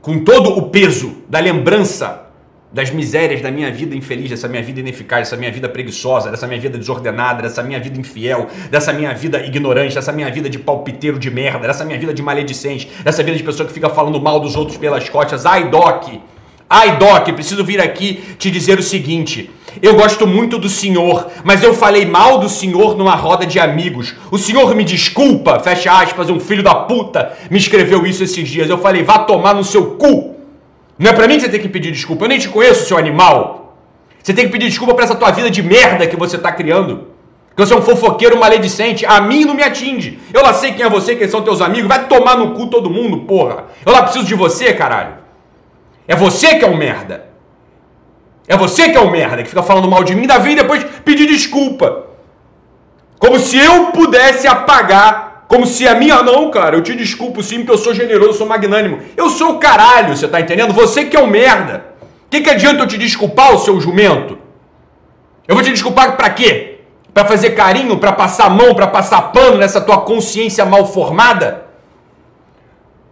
com 0.00 0.22
todo 0.22 0.56
o 0.56 0.70
peso 0.70 1.16
da 1.28 1.40
lembrança 1.40 2.28
das 2.72 2.92
misérias 2.92 3.40
da 3.40 3.50
minha 3.50 3.72
vida 3.72 3.96
infeliz, 3.96 4.30
dessa 4.30 4.46
minha 4.46 4.62
vida 4.62 4.78
ineficaz, 4.78 5.26
dessa 5.26 5.36
minha 5.36 5.50
vida 5.50 5.68
preguiçosa, 5.68 6.30
dessa 6.30 6.46
minha 6.46 6.60
vida 6.60 6.78
desordenada, 6.78 7.42
dessa 7.42 7.60
minha 7.60 7.80
vida 7.80 7.98
infiel, 7.98 8.46
dessa 8.70 8.92
minha 8.92 9.12
vida 9.12 9.44
ignorante, 9.44 9.96
dessa 9.96 10.12
minha 10.12 10.30
vida 10.30 10.48
de 10.48 10.60
palpiteiro 10.60 11.18
de 11.18 11.28
merda, 11.28 11.66
dessa 11.66 11.84
minha 11.84 11.98
vida 11.98 12.14
de 12.14 12.22
maledicente, 12.22 12.88
dessa 13.02 13.20
vida 13.24 13.36
de 13.36 13.42
pessoa 13.42 13.66
que 13.66 13.74
fica 13.74 13.90
falando 13.90 14.20
mal 14.20 14.38
dos 14.38 14.54
outros 14.54 14.78
pelas 14.78 15.08
costas. 15.08 15.44
Ai, 15.44 15.68
Doc! 15.68 16.20
Ai, 16.72 16.98
Doc, 16.98 17.28
preciso 17.32 17.64
vir 17.64 17.80
aqui 17.80 18.22
te 18.38 18.48
dizer 18.48 18.78
o 18.78 18.82
seguinte. 18.82 19.50
Eu 19.82 19.96
gosto 19.96 20.24
muito 20.24 20.56
do 20.56 20.68
senhor, 20.68 21.26
mas 21.42 21.64
eu 21.64 21.74
falei 21.74 22.06
mal 22.06 22.38
do 22.38 22.48
senhor 22.48 22.96
numa 22.96 23.16
roda 23.16 23.44
de 23.44 23.58
amigos. 23.58 24.14
O 24.30 24.38
senhor 24.38 24.72
me 24.76 24.84
desculpa, 24.84 25.58
fecha 25.58 25.90
aspas, 25.90 26.30
um 26.30 26.38
filho 26.38 26.62
da 26.62 26.72
puta 26.72 27.36
me 27.50 27.58
escreveu 27.58 28.06
isso 28.06 28.22
esses 28.22 28.48
dias. 28.48 28.70
Eu 28.70 28.78
falei, 28.78 29.02
vá 29.02 29.18
tomar 29.18 29.52
no 29.52 29.64
seu 29.64 29.96
cu. 29.96 30.36
Não 30.96 31.10
é 31.10 31.12
pra 31.12 31.26
mim 31.26 31.34
que 31.34 31.40
você 31.40 31.48
tem 31.48 31.60
que 31.60 31.68
pedir 31.68 31.90
desculpa. 31.90 32.24
Eu 32.24 32.28
nem 32.28 32.38
te 32.38 32.48
conheço, 32.48 32.86
seu 32.86 32.96
animal. 32.96 33.76
Você 34.22 34.32
tem 34.32 34.46
que 34.46 34.52
pedir 34.52 34.68
desculpa 34.68 34.94
pra 34.94 35.04
essa 35.04 35.16
tua 35.16 35.32
vida 35.32 35.50
de 35.50 35.64
merda 35.64 36.06
que 36.06 36.14
você 36.14 36.38
tá 36.38 36.52
criando. 36.52 37.08
Que 37.56 37.66
você 37.66 37.74
é 37.74 37.76
um 37.76 37.82
fofoqueiro 37.82 38.38
maledicente. 38.38 39.04
A 39.04 39.20
mim 39.20 39.44
não 39.44 39.54
me 39.54 39.64
atinge. 39.64 40.20
Eu 40.32 40.40
lá 40.40 40.54
sei 40.54 40.70
quem 40.70 40.86
é 40.86 40.88
você, 40.88 41.16
quem 41.16 41.26
são 41.26 41.42
teus 41.42 41.60
amigos. 41.60 41.88
Vai 41.88 42.06
tomar 42.06 42.36
no 42.36 42.52
cu 42.52 42.68
todo 42.68 42.88
mundo, 42.88 43.22
porra. 43.22 43.64
Eu 43.84 43.92
lá 43.92 44.04
preciso 44.04 44.24
de 44.24 44.36
você, 44.36 44.72
caralho. 44.72 45.19
É 46.06 46.14
você 46.14 46.56
que 46.56 46.64
é 46.64 46.68
um 46.68 46.76
merda. 46.76 47.26
É 48.48 48.56
você 48.56 48.88
que 48.90 48.96
é 48.96 49.00
um 49.00 49.10
merda, 49.10 49.42
que 49.42 49.48
fica 49.48 49.62
falando 49.62 49.88
mal 49.88 50.02
de 50.02 50.14
mim, 50.14 50.26
da 50.26 50.38
vem 50.38 50.56
depois 50.56 50.84
pedir 51.04 51.26
desculpa. 51.26 52.06
Como 53.18 53.38
se 53.38 53.56
eu 53.56 53.86
pudesse 53.92 54.48
apagar. 54.48 55.44
Como 55.46 55.66
se 55.66 55.86
a 55.86 55.94
minha. 55.94 56.22
Não, 56.22 56.50
cara, 56.50 56.76
eu 56.76 56.82
te 56.82 56.94
desculpo 56.94 57.42
sim, 57.42 57.58
porque 57.58 57.72
eu 57.72 57.78
sou 57.78 57.94
generoso, 57.94 58.30
eu 58.30 58.34
sou 58.34 58.46
magnânimo. 58.46 59.00
Eu 59.16 59.28
sou 59.30 59.52
o 59.52 59.58
caralho, 59.58 60.16
você 60.16 60.26
tá 60.26 60.40
entendendo? 60.40 60.72
Você 60.72 61.04
que 61.04 61.16
é 61.16 61.20
um 61.20 61.26
merda. 61.26 61.84
O 62.26 62.30
que, 62.30 62.40
que 62.40 62.50
adianta 62.50 62.82
eu 62.82 62.86
te 62.86 62.96
desculpar, 62.96 63.52
o 63.54 63.58
seu 63.58 63.80
jumento? 63.80 64.38
Eu 65.46 65.54
vou 65.54 65.64
te 65.64 65.70
desculpar 65.70 66.16
para 66.16 66.30
quê? 66.30 66.78
Para 67.12 67.24
fazer 67.24 67.50
carinho, 67.50 67.98
para 67.98 68.12
passar 68.12 68.48
mão, 68.48 68.74
para 68.74 68.86
passar 68.86 69.32
pano 69.32 69.58
nessa 69.58 69.80
tua 69.80 69.98
consciência 70.02 70.64
mal 70.64 70.86
formada? 70.86 71.69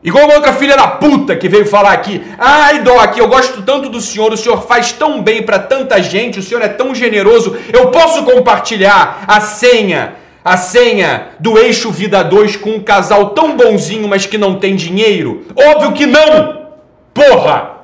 Igual 0.03 0.27
uma 0.27 0.35
outra 0.35 0.53
filha 0.53 0.77
da 0.77 0.87
puta 0.87 1.35
que 1.35 1.49
veio 1.49 1.67
falar 1.67 1.93
aqui. 1.93 2.23
Ai, 2.39 2.83
Doc, 2.83 3.17
eu 3.17 3.27
gosto 3.27 3.63
tanto 3.63 3.89
do 3.89 4.01
senhor, 4.01 4.33
o 4.33 4.37
senhor 4.37 4.63
faz 4.63 4.93
tão 4.93 5.21
bem 5.21 5.43
para 5.43 5.59
tanta 5.59 6.01
gente, 6.01 6.39
o 6.39 6.43
senhor 6.43 6.63
é 6.63 6.69
tão 6.69 6.95
generoso. 6.95 7.57
Eu 7.73 7.91
posso 7.91 8.23
compartilhar 8.23 9.25
a 9.27 9.41
senha, 9.41 10.15
a 10.45 10.57
senha 10.57 11.31
do 11.41 11.59
eixo 11.59 11.91
Vida 11.91 12.23
2 12.23 12.57
com 12.57 12.71
um 12.71 12.81
casal 12.81 13.31
tão 13.31 13.57
bonzinho, 13.57 14.07
mas 14.07 14.25
que 14.25 14.39
não 14.39 14.61
tem 14.61 14.77
dinheiro? 14.77 15.45
Óbvio 15.57 15.93
que 15.93 16.07
não! 16.07 16.69
Porra! 17.13 17.79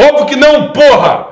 Óbvio 0.00 0.24
que 0.24 0.36
não, 0.36 0.72
porra! 0.72 1.26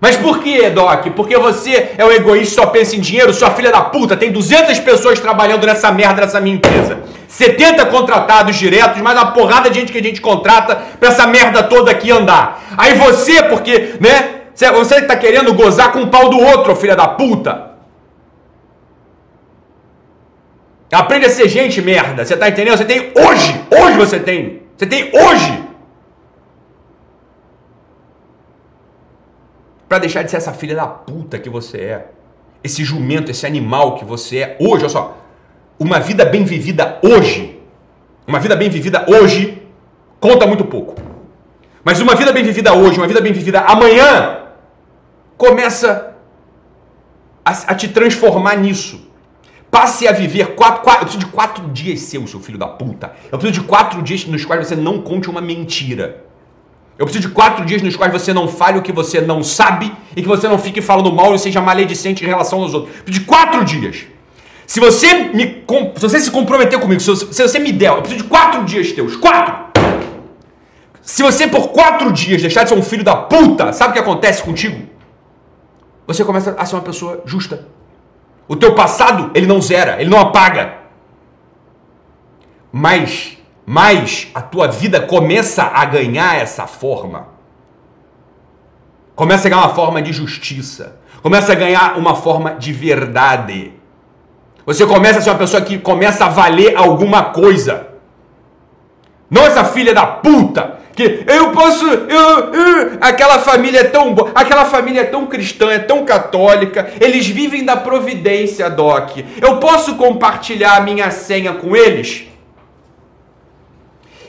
Mas 0.00 0.16
por 0.16 0.40
que, 0.42 0.70
Doc? 0.70 1.06
Porque 1.16 1.36
você 1.38 1.92
é 1.98 2.04
um 2.04 2.12
egoísta, 2.12 2.62
só 2.62 2.66
pensa 2.66 2.94
em 2.94 3.00
dinheiro, 3.00 3.32
sua 3.32 3.50
filha 3.50 3.72
da 3.72 3.80
puta, 3.80 4.16
tem 4.16 4.30
200 4.30 4.78
pessoas 4.80 5.18
trabalhando 5.18 5.66
nessa 5.66 5.90
merda, 5.90 6.20
nessa 6.20 6.40
minha 6.40 6.56
empresa. 6.56 7.02
70 7.34 7.86
contratados 7.86 8.54
diretos, 8.54 9.02
mais 9.02 9.18
uma 9.18 9.32
porrada 9.32 9.68
de 9.68 9.80
gente 9.80 9.90
que 9.90 9.98
a 9.98 10.02
gente 10.02 10.20
contrata 10.20 10.76
pra 11.00 11.08
essa 11.08 11.26
merda 11.26 11.64
toda 11.64 11.90
aqui 11.90 12.12
andar. 12.12 12.62
Aí 12.78 12.94
você, 12.94 13.42
porque, 13.42 13.96
né, 14.00 14.42
você 14.54 15.02
tá 15.02 15.16
querendo 15.16 15.52
gozar 15.52 15.90
com 15.90 16.02
o 16.02 16.06
pau 16.06 16.30
do 16.30 16.38
outro, 16.38 16.76
filha 16.76 16.94
da 16.94 17.08
puta. 17.08 17.72
Aprende 20.92 21.26
a 21.26 21.28
ser 21.28 21.48
gente, 21.48 21.82
merda. 21.82 22.24
Você 22.24 22.36
tá 22.36 22.48
entendendo? 22.48 22.76
Você 22.76 22.84
tem 22.84 23.12
hoje, 23.16 23.60
hoje 23.68 23.96
você 23.96 24.20
tem. 24.20 24.62
Você 24.76 24.86
tem 24.86 25.10
hoje 25.12 25.64
para 29.88 29.98
deixar 29.98 30.22
de 30.22 30.30
ser 30.30 30.36
essa 30.36 30.52
filha 30.52 30.76
da 30.76 30.86
puta 30.86 31.36
que 31.36 31.50
você 31.50 31.78
é. 31.78 32.06
Esse 32.62 32.84
jumento, 32.84 33.28
esse 33.28 33.44
animal 33.44 33.96
que 33.96 34.04
você 34.04 34.38
é 34.38 34.56
hoje, 34.60 34.84
olha 34.84 34.88
só. 34.88 35.23
Uma 35.78 35.98
vida 36.00 36.24
bem 36.24 36.44
vivida 36.44 36.98
hoje, 37.02 37.60
uma 38.26 38.38
vida 38.38 38.54
bem 38.54 38.70
vivida 38.70 39.04
hoje 39.08 39.62
conta 40.20 40.46
muito 40.46 40.64
pouco. 40.64 40.94
Mas 41.84 42.00
uma 42.00 42.14
vida 42.14 42.32
bem 42.32 42.42
vivida 42.42 42.72
hoje, 42.72 42.98
uma 42.98 43.06
vida 43.06 43.20
bem 43.20 43.32
vivida 43.32 43.60
amanhã, 43.60 44.38
começa 45.36 46.14
a, 47.44 47.50
a 47.50 47.74
te 47.74 47.88
transformar 47.88 48.56
nisso. 48.56 49.06
Passe 49.70 50.08
a 50.08 50.12
viver 50.12 50.54
quatro, 50.54 50.82
quatro. 50.82 51.02
Eu 51.02 51.06
preciso 51.06 51.26
de 51.26 51.30
quatro 51.32 51.68
dias 51.68 52.00
seu, 52.00 52.26
seu 52.26 52.40
filho 52.40 52.56
da 52.56 52.68
puta. 52.68 53.12
Eu 53.30 53.38
preciso 53.38 53.60
de 53.60 53.66
quatro 53.66 54.00
dias 54.00 54.24
nos 54.24 54.44
quais 54.44 54.66
você 54.66 54.76
não 54.76 55.02
conte 55.02 55.28
uma 55.28 55.40
mentira. 55.40 56.24
Eu 56.96 57.04
preciso 57.04 57.28
de 57.28 57.34
quatro 57.34 57.64
dias 57.64 57.82
nos 57.82 57.96
quais 57.96 58.12
você 58.12 58.32
não 58.32 58.46
fale 58.46 58.78
o 58.78 58.82
que 58.82 58.92
você 58.92 59.20
não 59.20 59.42
sabe 59.42 59.92
e 60.16 60.22
que 60.22 60.28
você 60.28 60.46
não 60.48 60.58
fique 60.58 60.80
falando 60.80 61.12
mal 61.12 61.34
e 61.34 61.38
seja 61.38 61.60
maledicente 61.60 62.24
em 62.24 62.28
relação 62.28 62.62
aos 62.62 62.72
outros. 62.72 62.96
Eu 62.96 63.02
preciso 63.02 63.24
de 63.24 63.26
quatro 63.26 63.64
dias. 63.64 64.06
Se 64.66 64.80
você, 64.80 65.14
me, 65.14 65.64
se 65.96 66.00
você 66.00 66.20
se 66.20 66.30
comprometer 66.30 66.78
comigo, 66.80 67.00
se 67.00 67.08
você, 67.08 67.32
se 67.32 67.42
você 67.42 67.58
me 67.58 67.72
der, 67.72 67.90
eu 67.90 68.00
preciso 68.00 68.22
de 68.22 68.28
quatro 68.28 68.64
dias 68.64 68.92
teus. 68.92 69.16
Quatro! 69.16 69.54
Se 71.02 71.22
você 71.22 71.46
por 71.46 71.68
quatro 71.68 72.10
dias 72.12 72.40
deixar 72.40 72.62
de 72.62 72.70
ser 72.70 72.74
um 72.74 72.82
filho 72.82 73.04
da 73.04 73.14
puta, 73.14 73.72
sabe 73.72 73.90
o 73.90 73.92
que 73.92 73.98
acontece 73.98 74.42
contigo? 74.42 74.88
Você 76.06 76.24
começa 76.24 76.54
a 76.58 76.64
ser 76.64 76.76
uma 76.76 76.82
pessoa 76.82 77.22
justa. 77.26 77.68
O 78.48 78.56
teu 78.56 78.74
passado, 78.74 79.30
ele 79.34 79.46
não 79.46 79.60
zera, 79.60 80.00
ele 80.00 80.08
não 80.08 80.18
apaga. 80.18 80.78
Mas 82.72 83.38
mas 83.66 84.28
a 84.34 84.42
tua 84.42 84.68
vida 84.68 85.00
começa 85.00 85.62
a 85.62 85.84
ganhar 85.84 86.36
essa 86.36 86.66
forma. 86.66 87.28
Começa 89.14 89.46
a 89.46 89.50
ganhar 89.50 89.62
uma 89.62 89.74
forma 89.74 90.02
de 90.02 90.12
justiça. 90.12 91.00
Começa 91.22 91.52
a 91.52 91.54
ganhar 91.54 91.96
uma 91.96 92.14
forma 92.14 92.54
de 92.56 92.72
verdade. 92.72 93.72
Você 94.66 94.86
começa 94.86 95.18
a 95.18 95.22
ser 95.22 95.30
uma 95.30 95.38
pessoa 95.38 95.62
que 95.62 95.78
começa 95.78 96.24
a 96.24 96.28
valer 96.28 96.76
alguma 96.76 97.24
coisa. 97.24 97.88
Não 99.30 99.42
essa 99.42 99.64
filha 99.64 99.92
da 99.92 100.06
puta 100.06 100.78
que 100.94 101.24
eu 101.26 101.50
posso, 101.50 101.84
eu, 101.84 102.54
eu, 102.54 102.98
aquela 103.00 103.40
família 103.40 103.80
é 103.80 103.84
tão 103.84 104.14
boa, 104.14 104.30
aquela 104.34 104.64
família 104.64 105.00
é 105.00 105.04
tão 105.04 105.26
cristã, 105.26 105.70
é 105.70 105.78
tão 105.80 106.04
católica, 106.04 106.92
eles 107.00 107.26
vivem 107.26 107.64
da 107.64 107.76
providência, 107.76 108.70
doc. 108.70 109.18
Eu 109.42 109.58
posso 109.58 109.96
compartilhar 109.96 110.76
a 110.76 110.80
minha 110.80 111.10
senha 111.10 111.54
com 111.54 111.74
eles? 111.74 112.28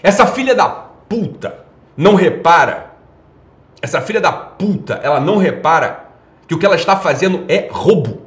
Essa 0.02 0.26
filha 0.26 0.56
da 0.56 0.68
puta 0.68 1.66
não 1.96 2.16
repara. 2.16 2.94
Essa 3.82 4.02
filha 4.02 4.20
da 4.20 4.32
puta, 4.32 5.00
ela 5.04 5.20
não 5.20 5.38
repara 5.38 6.06
que 6.48 6.56
o 6.56 6.60
que 6.60 6.66
ela 6.66 6.76
está 6.76 6.96
fazendo 6.98 7.46
é 7.48 7.68
roubo. 7.72 8.25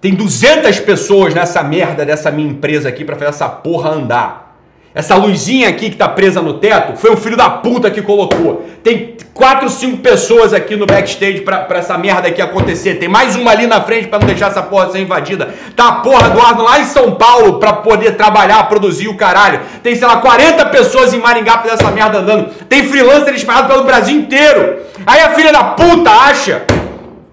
Tem 0.00 0.14
200 0.14 0.78
pessoas 0.80 1.34
nessa 1.34 1.62
merda 1.62 2.04
dessa 2.04 2.30
minha 2.30 2.48
empresa 2.48 2.88
aqui 2.88 3.04
para 3.04 3.16
fazer 3.16 3.30
essa 3.30 3.48
porra 3.48 3.90
andar. 3.90 4.48
Essa 4.94 5.16
luzinha 5.16 5.68
aqui 5.68 5.90
que 5.90 5.96
tá 5.96 6.08
presa 6.08 6.40
no 6.40 6.54
teto 6.54 6.96
foi 6.96 7.12
o 7.12 7.16
filho 7.16 7.36
da 7.36 7.50
puta 7.50 7.90
que 7.90 8.00
colocou. 8.00 8.64
Tem 8.82 9.16
quatro, 9.34 9.68
cinco 9.68 9.98
pessoas 9.98 10.54
aqui 10.54 10.76
no 10.76 10.86
backstage 10.86 11.40
pra, 11.40 11.58
pra 11.58 11.78
essa 11.78 11.98
merda 11.98 12.28
aqui 12.28 12.40
acontecer. 12.40 12.94
Tem 12.94 13.08
mais 13.08 13.34
uma 13.34 13.50
ali 13.50 13.66
na 13.66 13.80
frente 13.80 14.06
para 14.06 14.20
não 14.20 14.26
deixar 14.26 14.50
essa 14.50 14.62
porra 14.62 14.90
ser 14.90 15.00
invadida. 15.00 15.52
Tá 15.74 15.88
a 15.88 15.92
porra 15.96 16.30
do 16.30 16.40
Arno 16.40 16.62
lá 16.62 16.80
em 16.80 16.84
São 16.84 17.16
Paulo 17.16 17.58
pra 17.58 17.72
poder 17.74 18.16
trabalhar, 18.16 18.68
produzir 18.68 19.08
o 19.08 19.16
caralho. 19.16 19.60
Tem, 19.82 19.96
sei 19.96 20.06
lá, 20.06 20.18
40 20.18 20.64
pessoas 20.66 21.12
em 21.12 21.18
Maringá 21.18 21.58
pra 21.58 21.72
essa 21.72 21.90
merda 21.90 22.18
andando. 22.18 22.50
Tem 22.68 22.84
freelancer 22.84 23.34
espalhado 23.34 23.68
pelo 23.68 23.84
Brasil 23.84 24.16
inteiro. 24.16 24.78
Aí 25.04 25.20
a 25.20 25.30
filha 25.30 25.52
da 25.52 25.64
puta 25.64 26.10
acha 26.10 26.62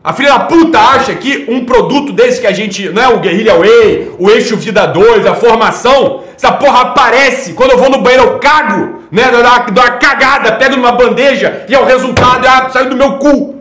a 0.06 0.14
filha 0.14 0.30
da 0.30 0.40
puta 0.42 0.80
acha 0.80 1.16
que 1.16 1.48
um 1.50 1.66
produto 1.66 2.14
desse 2.14 2.40
que 2.40 2.46
a 2.46 2.52
gente, 2.52 2.90
não 2.90 3.02
é 3.02 3.08
o 3.08 3.20
Guerrilla 3.20 3.58
Way, 3.58 4.12
o 4.20 4.30
Eixo 4.30 4.56
Vida 4.56 4.86
2, 4.86 5.26
a 5.26 5.34
formação, 5.34 6.22
essa 6.36 6.52
porra 6.52 6.82
aparece 6.82 7.54
quando 7.54 7.72
eu 7.72 7.80
vou 7.80 7.90
no 7.90 8.04
banheiro, 8.04 8.24
eu 8.24 8.40
cago, 8.40 9.02
né? 9.10 9.32
Dou 9.32 9.42
uma, 9.42 9.66
uma 9.66 9.98
cagada, 9.98 10.52
pego 10.58 10.76
numa 10.76 10.92
bandeja 10.92 11.66
e 11.68 11.74
é 11.74 11.80
o 11.80 11.86
resultado 11.86 12.46
é 12.46 12.70
sair 12.70 12.88
do 12.88 12.96
meu 12.96 13.18
cu. 13.18 13.56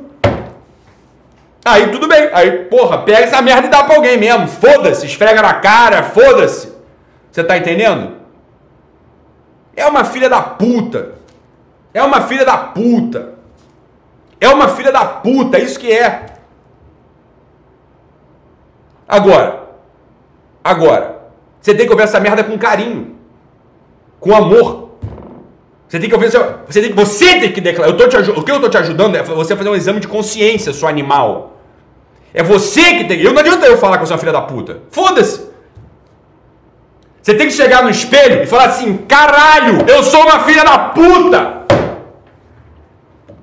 Aí 1.64 1.88
tudo 1.88 2.06
bem, 2.06 2.28
aí 2.34 2.50
porra, 2.64 2.98
pega 2.98 3.20
essa 3.20 3.40
merda 3.40 3.66
e 3.66 3.70
dá 3.70 3.82
pra 3.82 3.96
alguém 3.96 4.18
mesmo, 4.18 4.46
foda-se, 4.46 5.06
esfrega 5.06 5.40
na 5.40 5.54
cara, 5.54 6.02
foda-se. 6.02 6.70
Você 7.32 7.42
tá 7.42 7.56
entendendo? 7.56 8.16
É 9.74 9.86
uma 9.86 10.04
filha 10.04 10.28
da 10.28 10.42
puta. 10.42 11.12
É 11.94 12.02
uma 12.02 12.20
filha 12.20 12.44
da 12.44 12.58
puta. 12.58 13.33
É 14.44 14.48
uma 14.50 14.68
filha 14.68 14.92
da 14.92 15.06
puta, 15.06 15.58
isso 15.58 15.80
que 15.80 15.90
é. 15.90 16.26
Agora, 19.08 19.70
agora, 20.62 21.16
você 21.58 21.74
tem 21.74 21.86
que 21.86 21.92
ouvir 21.92 22.04
essa 22.04 22.20
merda 22.20 22.44
com 22.44 22.58
carinho, 22.58 23.16
com 24.20 24.34
amor. 24.34 24.98
Você 25.88 25.98
tem 25.98 26.10
que 26.10 26.14
ouvir, 26.14 26.30
você 26.30 26.80
tem 26.82 26.90
que, 26.90 26.94
você 26.94 27.40
tem 27.40 27.52
que 27.52 27.60
declarar. 27.60 27.90
Eu 27.90 27.96
tô 27.96 28.06
te, 28.06 28.16
o 28.18 28.42
que 28.42 28.50
eu 28.50 28.60
tô 28.60 28.68
te 28.68 28.76
ajudando 28.76 29.16
é 29.16 29.22
você 29.22 29.56
fazer 29.56 29.70
um 29.70 29.74
exame 29.74 29.98
de 29.98 30.08
consciência, 30.08 30.74
seu 30.74 30.88
animal. 30.88 31.56
É 32.34 32.42
você 32.42 32.96
que 32.96 33.04
tem. 33.04 33.22
Eu 33.22 33.32
não 33.32 33.40
adianta 33.40 33.64
eu 33.64 33.78
falar 33.78 33.96
com 33.96 34.04
a 34.04 34.06
sua 34.06 34.18
filha 34.18 34.32
da 34.32 34.42
puta. 34.42 34.82
Foda-se. 34.90 35.54
Você 37.22 37.32
tem 37.32 37.46
que 37.46 37.54
chegar 37.54 37.82
no 37.82 37.88
espelho 37.88 38.42
e 38.42 38.46
falar 38.46 38.66
assim: 38.66 38.98
caralho, 39.08 39.86
eu 39.88 40.02
sou 40.02 40.20
uma 40.20 40.40
filha 40.40 40.64
da 40.64 40.78
puta. 40.90 41.63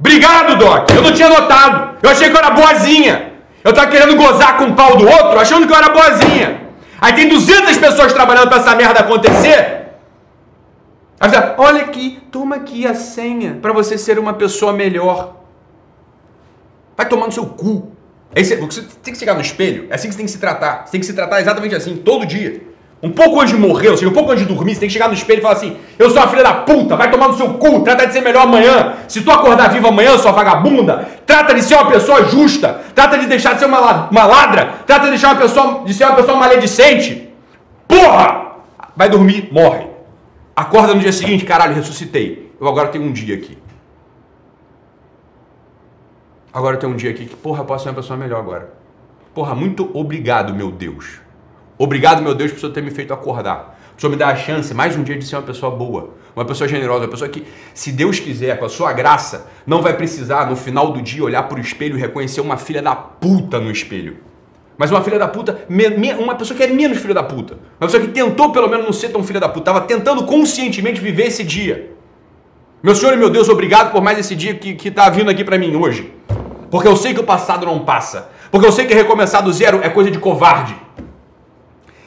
Obrigado, 0.02 0.58
Doc. 0.58 0.90
Eu 0.90 1.04
não 1.04 1.14
tinha 1.14 1.30
notado. 1.30 2.00
Eu 2.02 2.10
achei 2.10 2.28
que 2.28 2.36
eu 2.36 2.40
era 2.40 2.50
boazinha. 2.50 3.34
Eu 3.64 3.72
tava 3.72 3.88
querendo 3.88 4.16
gozar 4.16 4.58
com 4.58 4.66
o 4.66 4.74
pau 4.74 4.98
do 4.98 5.08
outro, 5.08 5.40
achando 5.40 5.68
que 5.68 5.72
eu 5.72 5.78
era 5.78 5.90
boazinha. 5.90 6.62
Aí 7.00 7.14
tem 7.14 7.30
200 7.30 7.78
pessoas 7.78 8.12
trabalhando 8.12 8.50
para 8.50 8.58
essa 8.58 8.76
merda 8.76 9.00
acontecer. 9.00 9.90
Aí 11.20 11.30
você, 11.30 11.38
olha 11.58 11.84
aqui, 11.84 12.20
toma 12.32 12.56
aqui 12.56 12.88
a 12.88 12.96
senha 12.96 13.60
para 13.62 13.72
você 13.72 13.96
ser 13.96 14.18
uma 14.18 14.34
pessoa 14.34 14.74
melhor. 14.74 15.36
Vai 16.98 17.08
tomar 17.08 17.28
no 17.28 17.32
seu 17.32 17.46
cu. 17.46 17.92
Aí 18.36 18.44
você, 18.44 18.56
você 18.56 18.82
tem 19.04 19.14
que 19.14 19.20
chegar 19.20 19.36
no 19.36 19.42
espelho, 19.42 19.86
é 19.92 19.96
assim 19.96 20.08
que 20.08 20.14
você 20.16 20.18
tem 20.18 20.26
que 20.26 20.32
se 20.32 20.40
tratar. 20.40 20.86
Você 20.86 20.94
tem 20.94 21.00
que 21.00 21.06
se 21.06 21.14
tratar 21.14 21.40
exatamente 21.40 21.76
assim, 21.76 21.96
todo 21.98 22.26
dia. 22.26 22.71
Um 23.04 23.10
pouco 23.10 23.40
antes 23.42 23.54
de 23.54 23.60
morrer, 23.60 23.90
ou 23.90 23.98
seja, 23.98 24.10
um 24.10 24.14
pouco 24.14 24.32
antes 24.32 24.46
de 24.46 24.54
dormir, 24.54 24.76
você 24.76 24.82
tem 24.82 24.88
que 24.88 24.94
chegar 24.94 25.08
no 25.08 25.16
espelho 25.16 25.40
e 25.40 25.42
falar 25.42 25.56
assim: 25.56 25.76
Eu 25.98 26.10
sou 26.12 26.22
uma 26.22 26.28
filha 26.28 26.44
da 26.44 26.54
puta, 26.54 26.96
vai 26.96 27.10
tomar 27.10 27.30
no 27.30 27.34
seu 27.36 27.56
cu, 27.56 27.80
trata 27.82 28.06
de 28.06 28.14
ser 28.14 28.22
melhor 28.22 28.44
amanhã. 28.44 28.94
Se 29.08 29.22
tu 29.22 29.32
acordar 29.32 29.72
vivo 29.72 29.88
amanhã, 29.88 30.16
sua 30.20 30.32
vagabunda, 30.32 31.08
trata 31.26 31.54
de 31.54 31.64
ser 31.64 31.76
uma 31.76 31.88
pessoa 31.90 32.26
justa, 32.26 32.82
trata 32.94 33.18
de 33.18 33.26
deixar 33.26 33.54
de 33.54 33.60
ser 33.60 33.66
uma, 33.66 33.80
ladra, 33.80 34.84
trata 34.86 35.06
de 35.06 35.12
deixar 35.12 35.30
uma 35.30 35.42
pessoa 35.42 35.84
de 35.84 35.94
ser 35.96 36.06
uma 36.06 36.16
pessoa 36.16 36.38
maledicente. 36.38 37.30
Porra! 37.88 38.52
Vai 38.96 39.10
dormir, 39.10 39.50
morre. 39.52 39.88
Acorda 40.56 40.94
no 40.94 41.00
dia 41.00 41.12
seguinte, 41.12 41.44
caralho, 41.44 41.74
ressuscitei. 41.74 42.52
Eu 42.60 42.68
agora 42.68 42.90
tenho 42.90 43.06
um 43.06 43.12
dia 43.12 43.36
aqui. 43.36 43.58
Agora 46.54 46.76
eu 46.76 46.80
tenho 46.80 46.94
um 46.94 46.96
dia 46.96 47.10
aqui 47.10 47.26
que, 47.26 47.36
porra, 47.36 47.64
posso 47.64 47.84
ser 47.84 47.90
uma 47.90 47.96
pessoa 47.96 48.16
melhor 48.16 48.40
agora. 48.40 48.74
Porra, 49.34 49.56
muito 49.56 49.90
obrigado, 49.94 50.54
meu 50.54 50.70
Deus. 50.70 51.22
Obrigado, 51.84 52.22
meu 52.22 52.36
Deus, 52.36 52.52
por 52.52 52.60
você 52.60 52.70
ter 52.70 52.84
me 52.84 52.92
feito 52.92 53.12
acordar. 53.12 53.76
Senhor 53.98 54.12
me 54.12 54.16
dá 54.16 54.28
a 54.28 54.36
chance, 54.36 54.72
mais 54.72 54.96
um 54.96 55.02
dia, 55.02 55.18
de 55.18 55.26
ser 55.26 55.36
uma 55.36 55.42
pessoa 55.42 55.76
boa, 55.76 56.12
uma 56.36 56.46
pessoa 56.46 56.68
generosa, 56.68 57.06
uma 57.06 57.10
pessoa 57.10 57.28
que, 57.28 57.44
se 57.74 57.92
Deus 57.92 58.20
quiser, 58.20 58.60
com 58.60 58.66
a 58.66 58.70
sua 58.70 58.94
graça, 58.94 59.48
não 59.66 59.82
vai 59.82 59.98
precisar, 59.98 60.48
no 60.48 60.56
final 60.56 60.92
do 60.92 61.02
dia, 61.02 61.24
olhar 61.24 61.42
para 61.42 61.58
o 61.58 61.60
espelho 61.60 61.98
e 61.98 62.00
reconhecer 62.00 62.40
uma 62.40 62.56
filha 62.56 62.84
da 62.84 62.94
puta 62.96 63.60
no 63.60 63.72
espelho. 63.72 64.18
Mas 64.78 64.92
uma 64.92 65.02
filha 65.02 65.18
da 65.18 65.28
puta, 65.28 65.66
uma 66.20 66.36
pessoa 66.36 66.56
que 66.56 66.62
é 66.62 66.68
menos 66.68 67.00
filha 67.00 67.16
da 67.16 67.24
puta. 67.24 67.56
Uma 67.80 67.88
pessoa 67.88 68.04
que 68.04 68.10
tentou, 68.10 68.52
pelo 68.52 68.70
menos, 68.70 68.86
não 68.86 68.94
ser 68.94 69.10
tão 69.10 69.24
filha 69.24 69.40
da 69.40 69.50
puta. 69.50 69.72
Estava 69.72 69.82
tentando 69.82 70.24
conscientemente 70.26 71.02
viver 71.02 71.30
esse 71.30 71.44
dia. 71.44 71.96
Meu 72.84 72.94
Senhor 72.94 73.16
e 73.16 73.18
meu 73.18 73.32
Deus, 73.32 73.50
obrigado 73.50 73.92
por 73.92 74.04
mais 74.04 74.20
esse 74.20 74.36
dia 74.36 74.54
que 74.54 74.88
está 74.88 75.10
vindo 75.10 75.32
aqui 75.32 75.44
para 75.44 75.58
mim 75.58 75.76
hoje. 75.76 76.14
Porque 76.70 76.88
eu 76.88 76.96
sei 76.96 77.12
que 77.16 77.20
o 77.20 77.24
passado 77.24 77.66
não 77.66 77.80
passa. 77.80 78.30
Porque 78.52 78.68
eu 78.68 78.72
sei 78.72 78.86
que 78.86 78.94
recomeçar 78.94 79.42
do 79.42 79.52
zero 79.52 79.80
é 79.82 79.90
coisa 79.90 80.12
de 80.12 80.20
covarde. 80.20 80.76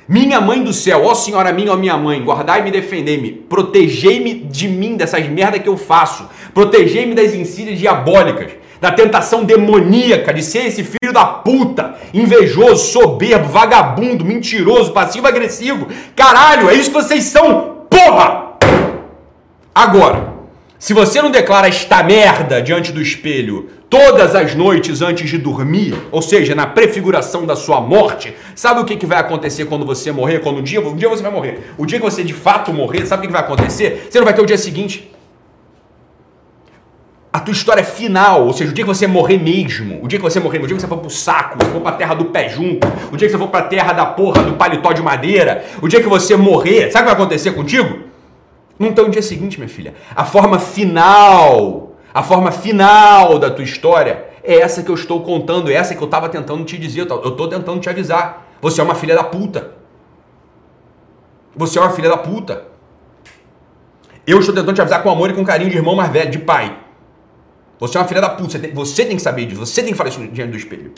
Minha 0.06 0.40
mãe 0.40 0.62
do 0.62 0.72
céu, 0.72 1.04
ó 1.04 1.14
Senhora 1.14 1.52
minha, 1.52 1.72
ó 1.72 1.76
minha 1.76 1.96
mãe, 1.96 2.22
guardai-me 2.22 2.68
e 2.68 2.72
defendei-me, 2.72 3.32
protegei-me 3.32 4.34
de 4.34 4.68
mim, 4.68 4.96
dessas 4.96 5.26
merda 5.26 5.58
que 5.58 5.68
eu 5.68 5.78
faço, 5.78 6.28
protegei-me 6.52 7.14
das 7.14 7.32
insídias 7.32 7.78
diabólicas, 7.78 8.52
da 8.80 8.90
tentação 8.92 9.44
demoníaca 9.44 10.34
de 10.34 10.42
ser 10.42 10.66
esse 10.66 10.84
filho 10.84 11.12
da 11.12 11.24
puta, 11.24 11.94
invejoso, 12.12 12.92
soberbo, 12.92 13.48
vagabundo, 13.48 14.26
mentiroso, 14.26 14.92
passivo-agressivo. 14.92 15.88
Caralho, 16.14 16.68
é 16.68 16.74
isso 16.74 16.90
que 16.90 17.02
vocês 17.02 17.24
são, 17.24 17.86
porra! 17.88 18.58
Agora, 19.74 20.33
se 20.84 20.92
você 20.92 21.22
não 21.22 21.30
declara 21.30 21.66
esta 21.66 22.02
merda 22.02 22.60
diante 22.60 22.92
do 22.92 23.00
espelho 23.00 23.70
todas 23.88 24.34
as 24.34 24.54
noites 24.54 25.00
antes 25.00 25.30
de 25.30 25.38
dormir, 25.38 25.94
ou 26.12 26.20
seja, 26.20 26.54
na 26.54 26.66
prefiguração 26.66 27.46
da 27.46 27.56
sua 27.56 27.80
morte, 27.80 28.36
sabe 28.54 28.80
o 28.80 28.84
que, 28.84 28.94
que 28.94 29.06
vai 29.06 29.18
acontecer 29.18 29.64
quando 29.64 29.86
você 29.86 30.12
morrer? 30.12 30.40
Quando 30.40 30.58
um 30.58 30.62
dia, 30.62 30.82
um 30.82 30.94
dia 30.94 31.08
você 31.08 31.22
vai 31.22 31.32
morrer. 31.32 31.72
O 31.78 31.86
dia 31.86 31.98
que 31.98 32.04
você 32.04 32.22
de 32.22 32.34
fato 32.34 32.70
morrer, 32.70 33.06
sabe 33.06 33.20
o 33.20 33.22
que, 33.22 33.28
que 33.28 33.32
vai 33.32 33.40
acontecer? 33.40 34.08
Você 34.10 34.18
não 34.18 34.26
vai 34.26 34.34
ter 34.34 34.42
o 34.42 34.44
dia 34.44 34.58
seguinte. 34.58 35.10
A 37.32 37.40
tua 37.40 37.52
história 37.52 37.82
final, 37.82 38.44
ou 38.44 38.52
seja, 38.52 38.70
o 38.70 38.74
dia 38.74 38.84
que 38.84 38.90
você 38.90 39.06
morrer 39.06 39.38
mesmo, 39.38 40.04
o 40.04 40.06
dia 40.06 40.18
que 40.18 40.22
você 40.22 40.38
morrer, 40.38 40.58
o 40.58 40.66
dia 40.66 40.76
que 40.76 40.82
você 40.82 40.86
for 40.86 40.98
pro 40.98 41.08
saco, 41.08 41.64
for 41.64 41.80
pra 41.80 41.92
terra 41.92 42.12
do 42.12 42.26
pé 42.26 42.50
junto, 42.50 42.86
o 43.10 43.16
dia 43.16 43.26
que 43.26 43.32
você 43.32 43.38
for 43.38 43.48
pra 43.48 43.62
terra 43.62 43.94
da 43.94 44.04
porra 44.04 44.42
do 44.42 44.52
paletó 44.52 44.92
de 44.92 45.00
madeira, 45.00 45.64
o 45.80 45.88
dia 45.88 46.02
que 46.02 46.08
você 46.08 46.36
morrer, 46.36 46.90
sabe 46.90 47.06
o 47.06 47.08
que 47.08 47.14
vai 47.14 47.14
acontecer 47.14 47.52
contigo? 47.52 48.03
Tem 48.78 49.04
o 49.04 49.08
dia 49.08 49.22
seguinte, 49.22 49.58
minha 49.58 49.68
filha. 49.68 49.94
A 50.14 50.24
forma 50.24 50.58
final, 50.58 51.92
a 52.12 52.22
forma 52.22 52.50
final 52.50 53.38
da 53.38 53.50
tua 53.50 53.64
história 53.64 54.24
é 54.42 54.56
essa 54.56 54.82
que 54.82 54.90
eu 54.90 54.94
estou 54.94 55.22
contando, 55.22 55.70
é 55.70 55.74
essa 55.74 55.94
que 55.94 56.02
eu 56.02 56.06
estava 56.06 56.28
tentando 56.28 56.64
te 56.64 56.76
dizer, 56.76 57.08
eu 57.08 57.28
estou 57.28 57.48
tentando 57.48 57.80
te 57.80 57.88
avisar. 57.88 58.46
Você 58.60 58.80
é 58.80 58.84
uma 58.84 58.94
filha 58.94 59.14
da 59.14 59.24
puta. 59.24 59.72
Você 61.54 61.78
é 61.78 61.82
uma 61.82 61.90
filha 61.90 62.08
da 62.08 62.16
puta. 62.16 62.64
Eu 64.26 64.40
estou 64.40 64.54
tentando 64.54 64.74
te 64.74 64.80
avisar 64.80 65.02
com 65.02 65.10
amor 65.10 65.30
e 65.30 65.34
com 65.34 65.44
carinho 65.44 65.70
de 65.70 65.76
irmão 65.76 65.94
mais 65.94 66.10
velho, 66.10 66.30
de 66.30 66.38
pai. 66.38 66.78
Você 67.78 67.96
é 67.96 68.00
uma 68.00 68.08
filha 68.08 68.20
da 68.20 68.30
puta. 68.30 68.50
Você 68.50 68.58
tem, 68.58 68.72
você 68.72 69.04
tem 69.04 69.16
que 69.16 69.22
saber 69.22 69.46
disso. 69.46 69.64
Você 69.64 69.82
tem 69.82 69.92
que 69.92 69.96
falar 69.96 70.10
isso 70.10 70.26
diante 70.28 70.50
do 70.50 70.56
espelho. 70.56 70.92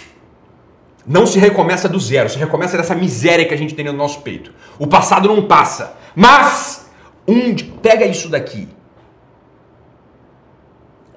Não 1.07 1.27
se 1.27 1.39
recomeça 1.39 1.89
do 1.89 2.01
zero. 2.01 2.29
Se 2.29 2.39
recomeça 2.39 2.77
dessa 2.77 2.95
miséria 2.95 3.45
que 3.45 3.55
a 3.55 3.59
gente 3.59 3.75
tem 3.75 3.85
no 3.85 3.93
nosso 3.93 4.23
peito. 4.23 4.53
O 4.79 4.87
passado 4.87 5.29
não 5.29 5.43
passa. 5.43 5.97
Mas 6.15 6.86
um, 7.27 7.55
pega 7.83 8.07
isso 8.07 8.29
daqui. 8.29 8.69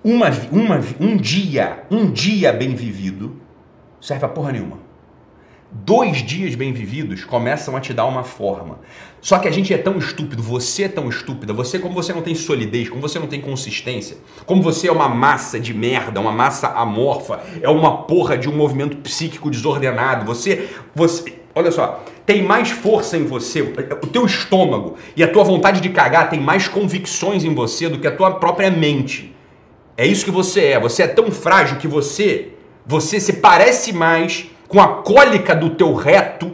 Uma, 0.03 0.29
uma, 0.51 0.79
um 0.99 1.17
dia, 1.17 1.83
um 1.91 2.09
dia 2.09 2.53
bem 2.53 2.73
vivido 2.73 3.41
serve 3.99 4.25
a 4.25 4.29
porra 4.29 4.53
nenhuma. 4.53 4.79
Dois 5.71 6.17
dias 6.17 6.55
bem 6.55 6.73
vividos 6.73 7.23
começam 7.23 7.75
a 7.75 7.79
te 7.79 7.93
dar 7.93 8.05
uma 8.05 8.23
forma. 8.23 8.79
Só 9.21 9.37
que 9.37 9.47
a 9.47 9.51
gente 9.51 9.71
é 9.71 9.77
tão 9.77 9.99
estúpido, 9.99 10.41
você 10.41 10.83
é 10.83 10.87
tão 10.87 11.07
estúpida, 11.09 11.53
você, 11.53 11.77
como 11.77 11.93
você 11.93 12.11
não 12.11 12.23
tem 12.23 12.33
solidez, 12.33 12.89
como 12.89 13.01
você 13.01 13.19
não 13.19 13.27
tem 13.27 13.39
consistência, 13.39 14.17
como 14.47 14.63
você 14.63 14.87
é 14.87 14.91
uma 14.91 15.07
massa 15.07 15.59
de 15.59 15.73
merda, 15.73 16.19
uma 16.19 16.31
massa 16.31 16.69
amorfa, 16.69 17.41
é 17.61 17.69
uma 17.69 18.03
porra 18.03 18.35
de 18.35 18.49
um 18.49 18.55
movimento 18.55 18.97
psíquico 18.97 19.51
desordenado, 19.51 20.25
você, 20.25 20.69
você, 20.95 21.38
olha 21.59 21.71
só, 21.71 22.03
tem 22.25 22.41
mais 22.41 22.69
força 22.71 23.17
em 23.17 23.25
você, 23.25 23.61
o 23.61 24.07
teu 24.07 24.25
estômago 24.25 24.95
e 25.15 25.23
a 25.23 25.27
tua 25.27 25.43
vontade 25.43 25.81
de 25.81 25.89
cagar 25.89 26.29
tem 26.29 26.39
mais 26.39 26.67
convicções 26.67 27.43
em 27.43 27.53
você 27.53 27.89
do 27.89 27.99
que 27.99 28.07
a 28.07 28.15
tua 28.15 28.31
própria 28.31 28.71
mente. 28.71 29.35
É 29.97 30.05
isso 30.05 30.23
que 30.23 30.31
você 30.31 30.65
é. 30.65 30.79
Você 30.79 31.03
é 31.03 31.07
tão 31.07 31.29
frágil 31.29 31.77
que 31.77 31.87
você, 31.87 32.53
você 32.85 33.19
se 33.19 33.33
parece 33.33 33.91
mais 33.91 34.47
com 34.67 34.79
a 34.79 34.87
cólica 34.87 35.53
do 35.53 35.71
teu 35.71 35.93
reto, 35.93 36.51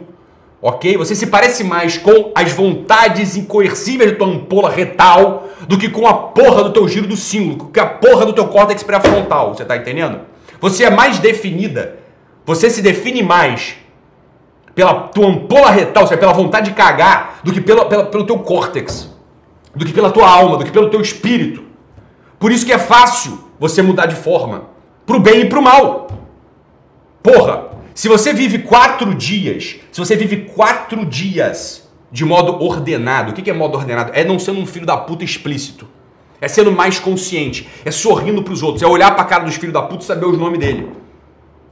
ok? 0.60 0.96
Você 0.96 1.14
se 1.14 1.28
parece 1.28 1.62
mais 1.62 1.96
com 1.96 2.32
as 2.34 2.50
vontades 2.52 3.36
incoercíveis 3.36 4.10
da 4.10 4.18
tua 4.18 4.26
ampola 4.26 4.70
retal 4.70 5.48
do 5.68 5.78
que 5.78 5.88
com 5.88 6.06
a 6.06 6.14
porra 6.14 6.64
do 6.64 6.72
teu 6.72 6.88
giro 6.88 7.06
do 7.06 7.16
símbolo, 7.16 7.56
do 7.56 7.64
que 7.66 7.78
a 7.78 7.86
porra 7.86 8.26
do 8.26 8.32
teu 8.32 8.48
córtex 8.48 8.82
pré-frontal. 8.82 9.54
Você 9.54 9.64
tá 9.64 9.76
entendendo? 9.76 10.20
Você 10.60 10.84
é 10.84 10.90
mais 10.90 11.18
definida. 11.20 12.00
Você 12.44 12.70
se 12.70 12.82
define 12.82 13.22
mais 13.22 13.76
pela 14.76 14.92
tua 15.08 15.26
ampola 15.26 15.70
retal, 15.70 16.02
ou 16.02 16.08
seja, 16.08 16.20
pela 16.20 16.34
vontade 16.34 16.68
de 16.68 16.76
cagar, 16.76 17.40
do 17.42 17.50
que 17.50 17.62
pela, 17.62 17.86
pela, 17.86 18.04
pelo 18.04 18.26
teu 18.26 18.38
córtex, 18.40 19.10
do 19.74 19.86
que 19.86 19.92
pela 19.92 20.10
tua 20.10 20.28
alma, 20.28 20.58
do 20.58 20.66
que 20.66 20.70
pelo 20.70 20.90
teu 20.90 21.00
espírito. 21.00 21.64
Por 22.38 22.52
isso 22.52 22.66
que 22.66 22.72
é 22.74 22.78
fácil 22.78 23.48
você 23.58 23.80
mudar 23.80 24.04
de 24.04 24.14
forma, 24.14 24.66
pro 25.06 25.18
bem 25.18 25.40
e 25.40 25.44
pro 25.46 25.62
mal. 25.62 26.08
Porra, 27.22 27.68
se 27.94 28.06
você 28.06 28.34
vive 28.34 28.58
quatro 28.58 29.14
dias, 29.14 29.76
se 29.90 29.98
você 29.98 30.14
vive 30.14 30.50
quatro 30.54 31.06
dias 31.06 31.88
de 32.12 32.26
modo 32.26 32.62
ordenado, 32.62 33.32
o 33.32 33.34
que 33.34 33.50
é 33.50 33.54
modo 33.54 33.78
ordenado? 33.78 34.12
É 34.14 34.24
não 34.24 34.38
sendo 34.38 34.60
um 34.60 34.66
filho 34.66 34.84
da 34.84 34.98
puta 34.98 35.24
explícito. 35.24 35.88
É 36.38 36.48
sendo 36.48 36.70
mais 36.70 37.00
consciente, 37.00 37.66
é 37.82 37.90
sorrindo 37.90 38.42
pros 38.42 38.62
outros, 38.62 38.82
é 38.82 38.86
olhar 38.86 39.14
pra 39.14 39.24
cara 39.24 39.44
dos 39.44 39.54
filhos 39.54 39.72
da 39.72 39.80
puta 39.80 40.02
e 40.02 40.06
saber 40.06 40.26
os 40.26 40.36
nomes 40.36 40.60
dele. 40.60 40.92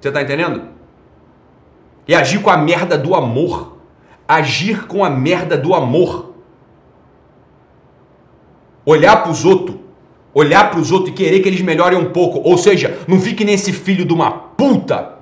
Você 0.01 0.11
tá 0.11 0.23
entendendo? 0.23 0.74
E 2.07 2.15
agir 2.15 2.41
com 2.41 2.51
a 2.51 2.57
merda 2.57 2.97
do 2.99 3.15
amor. 3.15 3.79
Agir 4.27 4.87
com 4.87 5.05
a 5.05 5.11
merda 5.11 5.57
do 5.57 5.75
amor. 5.75 6.35
Olhar 8.85 9.23
para 9.23 9.31
os 9.31 9.45
outros. 9.45 9.77
Olhar 10.33 10.71
para 10.71 10.81
os 10.81 10.91
outros 10.91 11.11
e 11.11 11.15
querer 11.15 11.41
que 11.41 11.49
eles 11.49 11.63
melhorem 11.63 11.99
um 11.99 12.11
pouco. 12.11 12.41
Ou 12.49 12.59
seja, 12.59 12.99
não 13.07 13.21
fique 13.21 13.45
nesse 13.45 13.73
filho 13.73 14.05
de 14.05 14.13
uma 14.13 14.31
puta. 14.31 15.15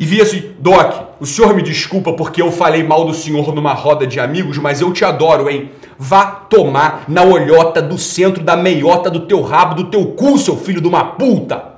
E 0.00 0.06
vi 0.06 0.22
assim, 0.22 0.54
Doc, 0.58 1.10
o 1.20 1.26
senhor 1.26 1.54
me 1.54 1.60
desculpa 1.60 2.14
porque 2.14 2.40
eu 2.40 2.50
falei 2.50 2.82
mal 2.82 3.04
do 3.04 3.12
senhor 3.12 3.54
numa 3.54 3.74
roda 3.74 4.06
de 4.06 4.18
amigos, 4.18 4.56
mas 4.56 4.80
eu 4.80 4.94
te 4.94 5.04
adoro, 5.04 5.50
hein? 5.50 5.72
Vá 5.98 6.24
tomar 6.24 7.04
na 7.06 7.22
olhota 7.22 7.82
do 7.82 7.98
centro 7.98 8.42
da 8.42 8.56
meiota 8.56 9.10
do 9.10 9.26
teu 9.26 9.42
rabo, 9.42 9.74
do 9.74 9.90
teu 9.90 10.06
cu, 10.12 10.38
seu 10.38 10.56
filho 10.56 10.80
de 10.80 10.88
uma 10.88 11.04
puta. 11.04 11.69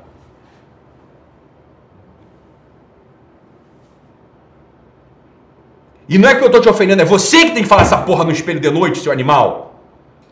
E 6.12 6.18
não 6.18 6.28
é 6.28 6.34
que 6.34 6.44
eu 6.44 6.50
tô 6.50 6.60
te 6.60 6.68
ofendendo, 6.68 7.00
é 7.00 7.06
você 7.06 7.46
que 7.46 7.52
tem 7.52 7.62
que 7.62 7.68
falar 7.70 7.82
essa 7.82 7.96
porra 7.96 8.22
no 8.22 8.30
espelho 8.30 8.60
de 8.60 8.70
noite, 8.70 8.98
seu 8.98 9.10
animal. 9.10 9.80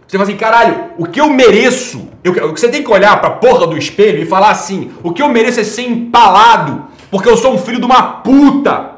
Você 0.07 0.19
fala 0.19 0.29
assim, 0.29 0.37
caralho, 0.37 0.91
o 0.99 1.07
que 1.07 1.19
eu 1.19 1.31
mereço? 1.31 2.07
Eu, 2.23 2.51
você 2.51 2.69
tem 2.69 2.83
que 2.83 2.91
olhar 2.91 3.19
pra 3.19 3.31
porra 3.31 3.67
do 3.67 3.79
espelho 3.79 4.23
e 4.23 4.27
falar 4.27 4.51
assim: 4.51 4.91
o 5.03 5.11
que 5.11 5.23
eu 5.23 5.29
mereço 5.31 5.59
é 5.59 5.65
ser 5.65 5.89
empalado, 5.89 6.85
porque 7.11 7.27
eu 7.27 7.35
sou 7.35 7.55
um 7.55 7.59
filho 7.59 7.79
de 7.79 7.87
uma 7.87 8.03
puta. 8.03 8.91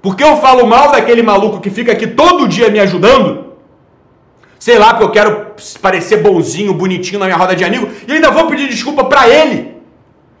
Porque 0.00 0.22
eu 0.22 0.36
falo 0.36 0.64
mal 0.68 0.92
daquele 0.92 1.20
maluco 1.20 1.60
que 1.60 1.68
fica 1.68 1.90
aqui 1.90 2.06
todo 2.06 2.46
dia 2.46 2.70
me 2.70 2.78
ajudando. 2.78 3.46
Sei 4.60 4.78
lá, 4.78 4.90
porque 4.90 5.04
eu 5.04 5.10
quero 5.10 5.46
parecer 5.80 6.18
bonzinho, 6.18 6.72
bonitinho 6.74 7.18
na 7.18 7.26
minha 7.26 7.36
roda 7.36 7.56
de 7.56 7.64
amigo. 7.64 7.88
E 8.06 8.12
ainda 8.12 8.30
vou 8.30 8.46
pedir 8.46 8.68
desculpa 8.68 9.02
pra 9.02 9.28
ele. 9.28 9.74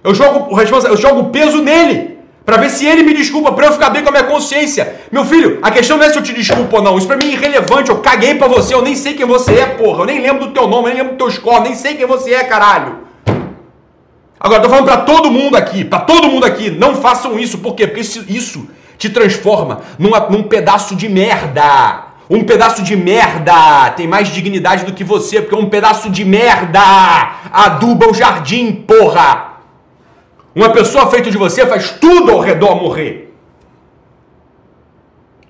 Eu 0.04 0.14
jogo, 0.14 0.56
eu 0.86 0.96
jogo 0.96 1.30
peso 1.30 1.60
nele. 1.60 2.11
Para 2.44 2.56
ver 2.56 2.70
se 2.70 2.84
ele 2.86 3.02
me 3.04 3.14
desculpa, 3.14 3.52
para 3.52 3.66
eu 3.66 3.72
ficar 3.72 3.90
bem 3.90 4.02
com 4.02 4.08
a 4.08 4.12
minha 4.12 4.24
consciência. 4.24 5.00
Meu 5.12 5.24
filho, 5.24 5.58
a 5.62 5.70
questão 5.70 5.96
não 5.96 6.04
é 6.04 6.10
se 6.10 6.18
eu 6.18 6.22
te 6.22 6.32
desculpo 6.32 6.76
ou 6.76 6.82
não. 6.82 6.98
Isso 6.98 7.06
pra 7.06 7.16
mim 7.16 7.30
é 7.30 7.32
irrelevante. 7.34 7.90
Eu 7.90 7.98
caguei 7.98 8.34
pra 8.34 8.48
você. 8.48 8.74
Eu 8.74 8.82
nem 8.82 8.96
sei 8.96 9.14
quem 9.14 9.26
você 9.26 9.54
é, 9.54 9.66
porra. 9.66 10.00
Eu 10.00 10.06
nem 10.06 10.20
lembro 10.20 10.46
do 10.46 10.52
teu 10.52 10.66
nome, 10.66 10.88
nem 10.88 10.98
lembro 10.98 11.12
do 11.12 11.18
teu 11.18 11.30
score, 11.30 11.62
nem 11.62 11.74
sei 11.74 11.94
quem 11.94 12.06
você 12.06 12.34
é, 12.34 12.42
caralho. 12.42 13.02
Agora, 14.40 14.60
tô 14.60 14.68
falando 14.68 14.86
pra 14.86 14.96
todo 14.98 15.30
mundo 15.30 15.56
aqui, 15.56 15.84
pra 15.84 16.00
todo 16.00 16.28
mundo 16.28 16.44
aqui, 16.44 16.68
não 16.68 16.96
façam 16.96 17.38
isso. 17.38 17.58
Por 17.58 17.76
quê? 17.76 17.86
Porque 17.86 18.00
isso, 18.00 18.68
te 18.98 19.08
transforma 19.08 19.82
numa, 19.96 20.18
num 20.28 20.42
pedaço 20.42 20.96
de 20.96 21.08
merda. 21.08 22.06
Um 22.28 22.42
pedaço 22.42 22.82
de 22.82 22.96
merda 22.96 23.90
tem 23.96 24.08
mais 24.08 24.28
dignidade 24.28 24.84
do 24.84 24.92
que 24.92 25.04
você, 25.04 25.40
porque 25.40 25.54
um 25.54 25.68
pedaço 25.68 26.10
de 26.10 26.24
merda 26.24 26.80
aduba 27.52 28.08
o 28.08 28.14
jardim, 28.14 28.72
porra. 28.72 29.51
Uma 30.54 30.70
pessoa 30.70 31.10
feita 31.10 31.30
de 31.30 31.38
você 31.38 31.66
faz 31.66 31.90
tudo 31.92 32.30
ao 32.30 32.40
redor 32.40 32.74
morrer. 32.74 33.34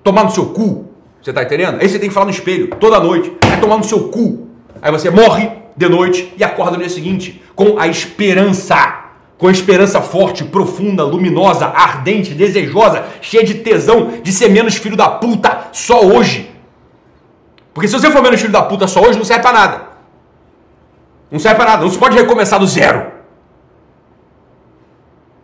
Tomar 0.03 0.23
no 0.23 0.31
seu 0.31 0.47
cu. 0.47 0.89
Você 1.21 1.31
tá 1.31 1.43
entendendo? 1.43 1.79
Aí 1.81 1.87
você 1.87 1.99
tem 1.99 2.09
que 2.09 2.13
falar 2.13 2.25
no 2.25 2.31
espelho 2.31 2.67
toda 2.79 2.99
noite. 2.99 3.31
É 3.41 3.57
tomar 3.57 3.77
no 3.77 3.83
seu 3.83 4.09
cu. 4.09 4.47
Aí 4.81 4.91
você 4.91 5.09
morre 5.09 5.51
de 5.75 5.89
noite 5.89 6.33
e 6.37 6.43
acorda 6.43 6.73
no 6.73 6.79
dia 6.79 6.89
seguinte 6.89 7.41
com 7.55 7.79
a 7.79 7.87
esperança. 7.87 9.01
com 9.37 9.49
esperança 9.49 10.01
forte, 10.01 10.45
profunda, 10.45 11.03
luminosa, 11.03 11.65
ardente, 11.65 12.33
desejosa, 12.33 13.03
cheia 13.19 13.43
de 13.43 13.55
tesão 13.55 14.13
de 14.23 14.31
ser 14.31 14.47
menos 14.47 14.75
filho 14.75 14.95
da 14.95 15.09
puta 15.09 15.67
só 15.73 16.05
hoje. 16.05 16.49
Porque 17.73 17.89
se 17.89 17.99
você 17.99 18.09
for 18.09 18.21
menos 18.21 18.39
filho 18.39 18.53
da 18.53 18.61
puta 18.61 18.87
só 18.87 19.01
hoje, 19.01 19.17
não 19.17 19.25
serve 19.25 19.41
pra 19.41 19.51
nada. 19.51 19.81
Não 21.29 21.39
serve 21.39 21.57
pra 21.57 21.65
nada. 21.65 21.83
Não 21.83 21.91
se 21.91 21.97
pode 21.97 22.15
recomeçar 22.15 22.57
do 22.57 22.67
zero. 22.67 23.11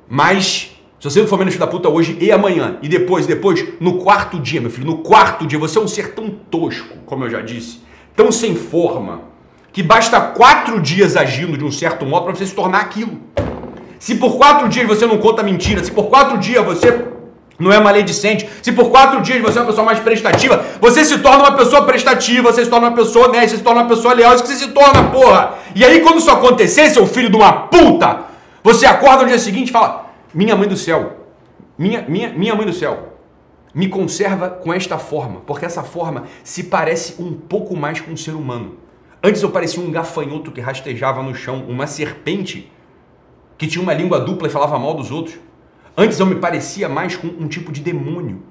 Mas, 0.09 0.71
se 0.99 1.07
você 1.07 1.21
não 1.21 1.27
for 1.27 1.37
menos 1.37 1.53
filho 1.53 1.63
da 1.63 1.71
puta 1.71 1.87
hoje 1.87 2.17
e 2.19 2.31
amanhã, 2.31 2.77
e 2.81 2.89
depois, 2.89 3.27
depois, 3.27 3.63
no 3.79 3.99
quarto 3.99 4.39
dia, 4.39 4.59
meu 4.59 4.71
filho, 4.71 4.87
no 4.87 4.97
quarto 4.97 5.45
dia, 5.45 5.59
você 5.59 5.77
é 5.77 5.81
um 5.81 5.87
ser 5.87 6.15
tão 6.15 6.31
tosco, 6.49 6.97
como 7.05 7.25
eu 7.25 7.29
já 7.29 7.41
disse, 7.41 7.81
tão 8.15 8.31
sem 8.31 8.55
forma, 8.55 9.21
que 9.71 9.83
basta 9.83 10.19
quatro 10.19 10.81
dias 10.81 11.15
agindo 11.15 11.55
de 11.55 11.63
um 11.63 11.71
certo 11.71 12.07
modo 12.07 12.25
para 12.25 12.35
você 12.35 12.47
se 12.47 12.55
tornar 12.55 12.79
aquilo. 12.79 13.19
Se 13.99 14.15
por 14.15 14.37
quatro 14.37 14.67
dias 14.67 14.87
você 14.87 15.05
não 15.05 15.19
conta 15.19 15.43
mentira, 15.43 15.83
se 15.83 15.91
por 15.91 16.07
quatro 16.07 16.39
dias 16.39 16.65
você 16.65 17.05
não 17.59 17.71
é 17.71 17.79
maledicente, 17.79 18.49
se 18.63 18.71
por 18.71 18.89
quatro 18.89 19.21
dias 19.21 19.41
você 19.41 19.59
é 19.59 19.61
uma 19.61 19.67
pessoa 19.67 19.85
mais 19.85 19.99
prestativa, 19.99 20.65
você 20.81 21.05
se 21.05 21.19
torna 21.19 21.49
uma 21.49 21.55
pessoa 21.55 21.83
prestativa, 21.83 22.51
você 22.51 22.63
se 22.63 22.69
torna 22.69 22.87
uma 22.87 22.95
pessoa 22.95 23.27
honesta, 23.27 23.49
você 23.49 23.57
se 23.57 23.63
torna 23.63 23.81
uma 23.81 23.89
pessoa 23.89 24.13
leal, 24.13 24.33
isso 24.33 24.43
que 24.43 24.49
você 24.49 24.55
se 24.55 24.69
torna, 24.69 25.03
porra. 25.11 25.55
E 25.75 25.85
aí 25.85 25.99
quando 25.99 26.17
isso 26.17 26.31
acontecer, 26.31 26.89
seu 26.89 27.05
filho 27.05 27.29
de 27.29 27.35
uma 27.35 27.51
puta, 27.51 28.28
você 28.63 28.85
acorda 28.85 29.23
no 29.23 29.29
dia 29.29 29.39
seguinte 29.39 29.69
e 29.69 29.71
fala: 29.71 30.11
Minha 30.33 30.55
mãe 30.55 30.67
do 30.67 30.77
céu, 30.77 31.25
minha, 31.77 32.01
minha, 32.03 32.29
minha 32.33 32.55
mãe 32.55 32.65
do 32.65 32.73
céu, 32.73 33.13
me 33.73 33.87
conserva 33.87 34.49
com 34.49 34.73
esta 34.73 34.97
forma, 34.97 35.41
porque 35.41 35.65
essa 35.65 35.83
forma 35.83 36.25
se 36.43 36.63
parece 36.63 37.21
um 37.21 37.33
pouco 37.33 37.75
mais 37.75 38.01
com 38.01 38.11
um 38.11 38.17
ser 38.17 38.31
humano. 38.31 38.77
Antes 39.23 39.41
eu 39.41 39.51
parecia 39.51 39.81
um 39.81 39.91
gafanhoto 39.91 40.51
que 40.51 40.61
rastejava 40.61 41.21
no 41.21 41.35
chão, 41.35 41.65
uma 41.67 41.87
serpente 41.87 42.71
que 43.57 43.67
tinha 43.67 43.83
uma 43.83 43.93
língua 43.93 44.19
dupla 44.19 44.47
e 44.47 44.51
falava 44.51 44.79
mal 44.79 44.93
dos 44.93 45.11
outros. 45.11 45.37
Antes 45.97 46.19
eu 46.19 46.25
me 46.25 46.35
parecia 46.35 46.87
mais 46.87 47.17
com 47.17 47.27
um 47.27 47.47
tipo 47.47 47.71
de 47.71 47.81
demônio. 47.81 48.41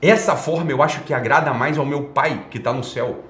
Essa 0.00 0.36
forma 0.36 0.70
eu 0.70 0.82
acho 0.82 1.00
que 1.00 1.14
agrada 1.14 1.52
mais 1.52 1.78
ao 1.78 1.86
meu 1.86 2.04
pai 2.04 2.46
que 2.50 2.58
está 2.58 2.72
no 2.72 2.84
céu. 2.84 3.24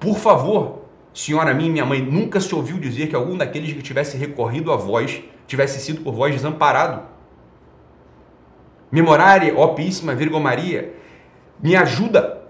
Por 0.00 0.16
favor, 0.16 0.79
senhora 1.12 1.52
minha 1.54 1.70
minha 1.70 1.84
mãe, 1.84 2.00
nunca 2.00 2.40
se 2.40 2.54
ouviu 2.54 2.78
dizer 2.78 3.08
que 3.08 3.16
algum 3.16 3.36
daqueles 3.36 3.72
que 3.72 3.82
tivesse 3.82 4.16
recorrido 4.16 4.72
a 4.72 4.76
vós 4.76 5.22
tivesse 5.46 5.80
sido 5.80 6.02
por 6.02 6.14
vós 6.14 6.32
desamparado. 6.32 7.02
Memorare, 8.90 9.52
ó 9.56 9.68
Píssima 9.68 10.14
Maria, 10.40 10.94
me 11.62 11.76
ajuda, 11.76 12.42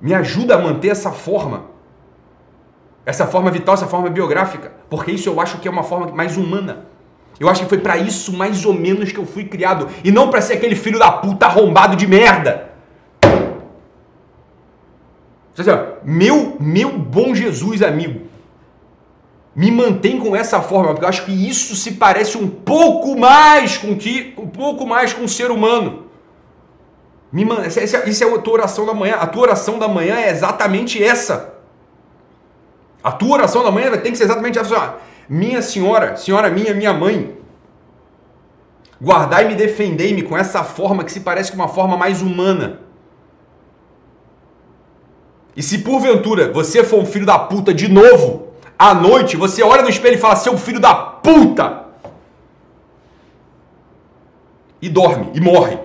me 0.00 0.14
ajuda 0.14 0.54
a 0.54 0.58
manter 0.58 0.88
essa 0.88 1.10
forma, 1.10 1.66
essa 3.04 3.26
forma 3.26 3.50
vital, 3.50 3.74
essa 3.74 3.86
forma 3.86 4.10
biográfica, 4.10 4.72
porque 4.88 5.12
isso 5.12 5.28
eu 5.28 5.40
acho 5.40 5.58
que 5.58 5.68
é 5.68 5.70
uma 5.70 5.82
forma 5.82 6.08
mais 6.14 6.36
humana. 6.36 6.86
Eu 7.38 7.48
acho 7.48 7.62
que 7.62 7.68
foi 7.68 7.78
para 7.78 7.96
isso 7.96 8.32
mais 8.32 8.66
ou 8.66 8.74
menos 8.74 9.12
que 9.12 9.18
eu 9.18 9.24
fui 9.24 9.44
criado, 9.44 9.88
e 10.04 10.10
não 10.10 10.28
para 10.28 10.42
ser 10.42 10.54
aquele 10.54 10.76
filho 10.76 10.98
da 10.98 11.10
puta 11.10 11.46
arrombado 11.46 11.96
de 11.96 12.06
merda. 12.06 12.69
Assim, 15.60 15.70
meu, 16.04 16.56
meu 16.58 16.98
bom 16.98 17.34
Jesus 17.34 17.82
amigo, 17.82 18.28
me 19.54 19.70
mantém 19.70 20.18
com 20.18 20.34
essa 20.34 20.60
forma, 20.62 20.92
porque 20.92 21.04
eu 21.04 21.08
acho 21.08 21.24
que 21.24 21.48
isso 21.48 21.74
se 21.74 21.92
parece 21.92 22.38
um 22.38 22.48
pouco 22.48 23.18
mais 23.18 23.76
com 23.76 23.96
que, 23.96 24.34
um 24.38 24.48
pouco 24.48 24.86
mais 24.86 25.12
com 25.12 25.24
o 25.24 25.28
ser 25.28 25.50
humano. 25.50 26.06
Me 27.32 27.44
man... 27.44 27.66
Isso 27.66 27.78
é, 27.78 28.08
isso 28.08 28.24
é 28.24 28.34
a 28.34 28.38
tua 28.38 28.54
oração 28.54 28.86
da 28.86 28.94
manhã. 28.94 29.16
A 29.16 29.26
tua 29.26 29.42
oração 29.42 29.78
da 29.78 29.88
manhã 29.88 30.16
é 30.16 30.30
exatamente 30.30 31.02
essa. 31.02 31.54
A 33.02 33.12
tua 33.12 33.34
oração 33.34 33.62
da 33.62 33.70
manhã 33.70 33.90
tem 33.98 34.12
que 34.12 34.18
ser 34.18 34.24
exatamente 34.24 34.58
essa. 34.58 34.96
Minha 35.28 35.62
senhora, 35.62 36.16
senhora 36.16 36.50
minha, 36.50 36.74
minha 36.74 36.92
mãe, 36.92 37.36
guardai-me 39.02 39.54
defendei-me 39.54 40.22
com 40.22 40.36
essa 40.36 40.62
forma 40.62 41.04
que 41.04 41.12
se 41.12 41.20
parece 41.20 41.50
com 41.50 41.56
uma 41.56 41.68
forma 41.68 41.96
mais 41.96 42.20
humana. 42.20 42.80
E 45.56 45.62
se 45.62 45.78
porventura 45.78 46.52
você 46.52 46.84
for 46.84 47.00
um 47.00 47.06
filho 47.06 47.26
da 47.26 47.38
puta 47.38 47.74
de 47.74 47.88
novo, 47.88 48.48
à 48.78 48.94
noite, 48.94 49.36
você 49.36 49.62
olha 49.62 49.82
no 49.82 49.88
espelho 49.88 50.14
e 50.14 50.18
fala, 50.18 50.36
seu 50.36 50.56
filho 50.56 50.80
da 50.80 50.94
puta! 50.94 51.86
E 54.80 54.88
dorme, 54.88 55.30
e 55.34 55.40
morre. 55.40 55.78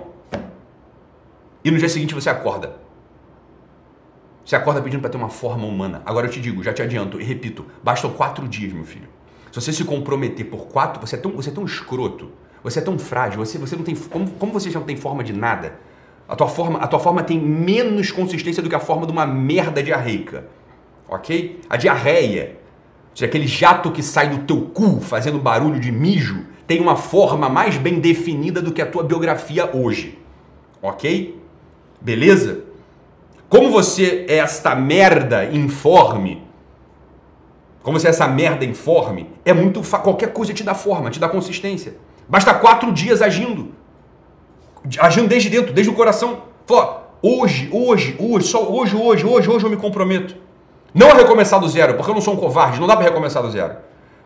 E 1.64 1.72
no 1.72 1.78
dia 1.78 1.90
seguinte 1.90 2.14
você 2.14 2.30
acorda. 2.30 2.78
Você 4.46 4.56
acorda 4.56 4.82
pedindo 4.82 5.02
para 5.02 5.10
ter 5.10 5.18
uma 5.18 5.30
forma 5.30 5.66
humana. 5.66 6.04
Agora 6.06 6.28
eu 6.28 6.32
te 6.32 6.40
digo, 6.40 6.64
já 6.64 6.72
te 6.72 6.82
adianto 6.82 7.20
e 7.20 7.24
repito, 7.24 7.66
bastam 7.84 8.12
quatro 8.12 8.48
dias, 8.48 8.72
meu 8.72 8.86
filho. 8.86 9.10
Se 9.52 9.60
você 9.60 9.74
se 9.74 9.84
comprometer 9.84 10.46
por 10.46 10.68
quatro, 10.68 11.06
você 11.06 11.16
é 11.16 11.18
tão, 11.18 11.32
você 11.32 11.50
é 11.50 11.54
tão 11.54 11.66
escroto, 11.66 12.32
você 12.64 12.80
é 12.80 12.82
tão 12.82 13.00
frágil, 13.00 13.44
você, 13.44 13.58
você 13.58 13.76
não 13.76 13.84
tem. 13.84 13.96
Como, 13.96 14.30
como 14.32 14.54
você 14.54 14.70
já 14.70 14.80
não 14.80 14.86
tem 14.86 14.96
forma 14.96 15.24
de 15.24 15.34
nada, 15.34 15.80
a 16.28 16.36
tua, 16.36 16.48
forma, 16.48 16.80
a 16.80 16.88
tua 16.88 17.00
forma 17.00 17.24
tem 17.24 17.40
menos 17.40 18.12
consistência 18.12 18.64
do 18.64 18.70
que 18.70 18.76
a 18.76 18.80
forma 18.80 19.06
de 19.06 19.12
uma 19.12 19.26
merda 19.26 19.82
diarreica. 19.82 20.48
Ok? 21.08 21.60
A 21.70 21.78
diarreia 21.78 22.58
seja, 23.16 23.26
aquele 23.26 23.48
jato 23.48 23.92
que 23.92 24.04
sai 24.04 24.30
do 24.30 24.40
teu 24.40 24.62
cu 24.62 25.00
fazendo 25.00 25.40
barulho 25.40 25.80
de 25.80 25.92
mijo, 25.92 26.46
tem 26.68 26.82
uma 26.82 26.96
forma 26.96 27.48
mais 27.48 27.78
bem 27.78 28.00
definida 28.00 28.62
do 28.62 28.72
que 28.74 28.82
a 28.82 28.86
tua 28.86 29.04
biografia 29.04 29.70
hoje. 29.74 30.20
Ok? 30.82 31.40
Beleza? 32.02 32.66
Como 33.48 33.72
você 33.72 34.26
é 34.28 34.38
esta 34.38 34.76
merda 34.76 35.46
informe, 35.46 36.44
como 37.82 38.00
você 38.00 38.08
é 38.08 38.10
essa 38.10 38.28
merda 38.28 38.66
informe, 38.66 39.30
é 39.46 39.54
muito. 39.54 39.82
Qualquer 39.82 40.34
coisa 40.34 40.54
te 40.54 40.64
dá 40.64 40.74
forma, 40.74 41.10
te 41.10 41.20
dá 41.20 41.30
consistência. 41.30 41.96
Basta 42.28 42.54
quatro 42.54 42.92
dias 42.92 43.22
agindo. 43.22 43.74
Agindo 45.00 45.28
desde 45.28 45.50
dentro, 45.50 45.74
desde 45.74 45.92
o 45.92 45.96
coração. 45.96 46.44
Fala, 46.66 47.10
hoje, 47.22 47.70
hoje, 47.72 48.16
hoje, 48.20 48.48
só 48.48 48.64
hoje, 48.70 48.96
hoje, 48.96 49.26
hoje, 49.26 49.50
hoje 49.50 49.66
eu 49.66 49.70
me 49.70 49.78
comprometo. 49.78 50.36
Não 50.94 51.12
a 51.12 51.14
recomeçar 51.14 51.60
do 51.60 51.68
zero, 51.68 51.96
porque 51.96 52.10
eu 52.10 52.16
não 52.16 52.22
sou 52.22 52.34
um 52.34 52.38
covarde, 52.38 52.80
não 52.80 52.88
dá 52.88 52.96
para 52.96 53.06
recomeçar 53.06 53.44
do 53.44 53.52
zero. 53.52 53.76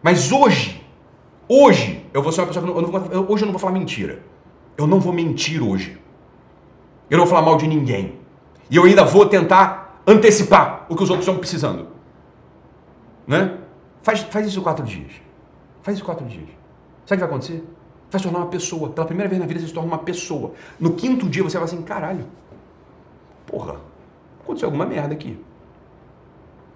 Mas 0.03 0.31
hoje, 0.31 0.85
hoje, 1.47 2.05
eu 2.13 2.21
vou 2.21 2.31
ser 2.31 2.41
uma 2.41 2.47
pessoa 2.47 2.63
que 2.63 2.71
eu 2.71 2.81
não, 2.81 3.11
eu, 3.11 3.25
hoje 3.29 3.43
eu 3.43 3.47
não 3.47 3.53
vou 3.53 3.59
falar 3.59 3.73
mentira. 3.73 4.21
Eu 4.77 4.85
não 4.85 4.99
vou 4.99 5.11
mentir 5.11 5.61
hoje. 5.61 5.99
Eu 7.09 7.17
não 7.17 7.25
vou 7.25 7.33
falar 7.33 7.45
mal 7.45 7.57
de 7.57 7.67
ninguém. 7.67 8.19
E 8.69 8.75
eu 8.75 8.83
ainda 8.83 9.03
vou 9.03 9.25
tentar 9.25 10.01
antecipar 10.05 10.85
o 10.89 10.95
que 10.95 11.03
os 11.03 11.09
outros 11.09 11.27
estão 11.27 11.39
precisando. 11.39 11.87
Né? 13.27 13.57
Faz, 14.01 14.21
faz 14.21 14.47
isso 14.47 14.61
quatro 14.61 14.85
dias. 14.85 15.11
Faz 15.81 15.97
isso 15.97 16.05
quatro 16.05 16.25
dias. 16.25 16.47
Sabe 17.05 17.21
o 17.21 17.25
que 17.25 17.27
vai 17.27 17.27
acontecer? 17.27 17.63
Vai 18.11 18.19
se 18.19 18.23
tornar 18.23 18.39
uma 18.39 18.47
pessoa. 18.47 18.89
Pela 18.89 19.05
primeira 19.05 19.29
vez 19.29 19.39
na 19.39 19.47
vida 19.47 19.59
você 19.59 19.67
se 19.67 19.73
torna 19.73 19.89
uma 19.89 19.99
pessoa. 19.99 20.53
No 20.79 20.93
quinto 20.93 21.29
dia 21.29 21.43
você 21.43 21.57
vai 21.57 21.65
assim, 21.65 21.81
caralho. 21.81 22.25
Porra, 23.45 23.77
aconteceu 24.43 24.67
alguma 24.67 24.85
merda 24.85 25.13
aqui. 25.13 25.39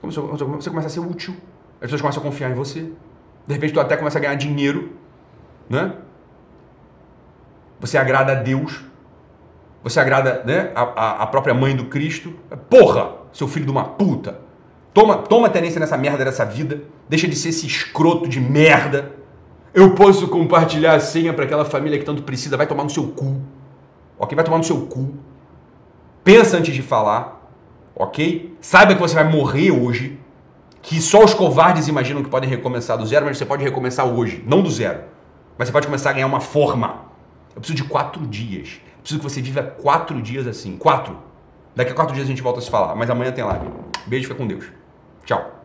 Você 0.01 0.69
começa 0.69 0.87
a 0.87 0.89
ser 0.89 0.99
útil. 0.99 1.33
As 1.75 1.81
pessoas 1.81 2.01
começam 2.01 2.21
a 2.21 2.25
confiar 2.25 2.51
em 2.51 2.55
você. 2.55 2.91
De 3.47 3.53
repente, 3.53 3.73
tu 3.73 3.79
até 3.79 3.97
começa 3.97 4.17
a 4.17 4.21
ganhar 4.21 4.35
dinheiro. 4.35 4.93
Né? 5.69 5.93
Você 7.79 7.97
agrada 7.97 8.33
a 8.33 8.35
Deus. 8.35 8.83
Você 9.83 9.99
agrada 9.99 10.43
né, 10.45 10.71
a, 10.75 11.23
a 11.23 11.27
própria 11.27 11.53
mãe 11.53 11.75
do 11.75 11.85
Cristo. 11.85 12.33
Porra, 12.69 13.11
seu 13.31 13.47
filho 13.47 13.65
de 13.65 13.71
uma 13.71 13.83
puta. 13.83 14.39
Toma, 14.93 15.17
toma 15.17 15.49
tenência 15.49 15.79
nessa 15.79 15.97
merda 15.97 16.23
dessa 16.23 16.45
vida. 16.45 16.81
Deixa 17.09 17.27
de 17.27 17.35
ser 17.35 17.49
esse 17.49 17.65
escroto 17.65 18.29
de 18.29 18.39
merda. 18.39 19.11
Eu 19.73 19.95
posso 19.95 20.27
compartilhar 20.27 20.95
a 20.95 20.99
senha 20.99 21.33
para 21.33 21.45
aquela 21.45 21.65
família 21.65 21.97
que 21.97 22.05
tanto 22.05 22.23
precisa. 22.23 22.55
Vai 22.57 22.67
tomar 22.67 22.83
no 22.83 22.89
seu 22.89 23.07
cu. 23.07 23.41
Ok? 24.19 24.35
Vai 24.35 24.45
tomar 24.45 24.57
no 24.57 24.63
seu 24.63 24.85
cu. 24.85 25.15
Pensa 26.23 26.57
antes 26.57 26.73
de 26.73 26.81
falar 26.81 27.43
ok? 27.95 28.55
Saiba 28.61 28.95
que 28.95 29.01
você 29.01 29.15
vai 29.15 29.23
morrer 29.23 29.71
hoje, 29.71 30.19
que 30.81 31.01
só 31.01 31.23
os 31.23 31.33
covardes 31.33 31.87
imaginam 31.87 32.23
que 32.23 32.29
podem 32.29 32.49
recomeçar 32.49 32.97
do 32.97 33.05
zero, 33.05 33.25
mas 33.25 33.37
você 33.37 33.45
pode 33.45 33.63
recomeçar 33.63 34.05
hoje, 34.05 34.43
não 34.45 34.61
do 34.61 34.69
zero. 34.69 35.01
Mas 35.57 35.67
você 35.67 35.71
pode 35.71 35.87
começar 35.87 36.09
a 36.09 36.13
ganhar 36.13 36.27
uma 36.27 36.39
forma. 36.39 37.05
Eu 37.55 37.61
preciso 37.61 37.83
de 37.83 37.83
quatro 37.83 38.25
dias. 38.25 38.81
Eu 38.95 38.99
preciso 39.01 39.19
que 39.21 39.29
você 39.29 39.41
viva 39.41 39.61
quatro 39.61 40.21
dias 40.21 40.47
assim. 40.47 40.77
Quatro. 40.77 41.17
Daqui 41.75 41.91
a 41.91 41.95
quatro 41.95 42.13
dias 42.13 42.25
a 42.25 42.29
gente 42.29 42.41
volta 42.41 42.59
a 42.59 42.61
se 42.61 42.71
falar. 42.71 42.95
Mas 42.95 43.09
amanhã 43.09 43.31
tem 43.31 43.43
live. 43.43 43.67
Beijo, 44.07 44.27
fica 44.27 44.35
com 44.35 44.47
Deus. 44.47 44.65
Tchau. 45.25 45.62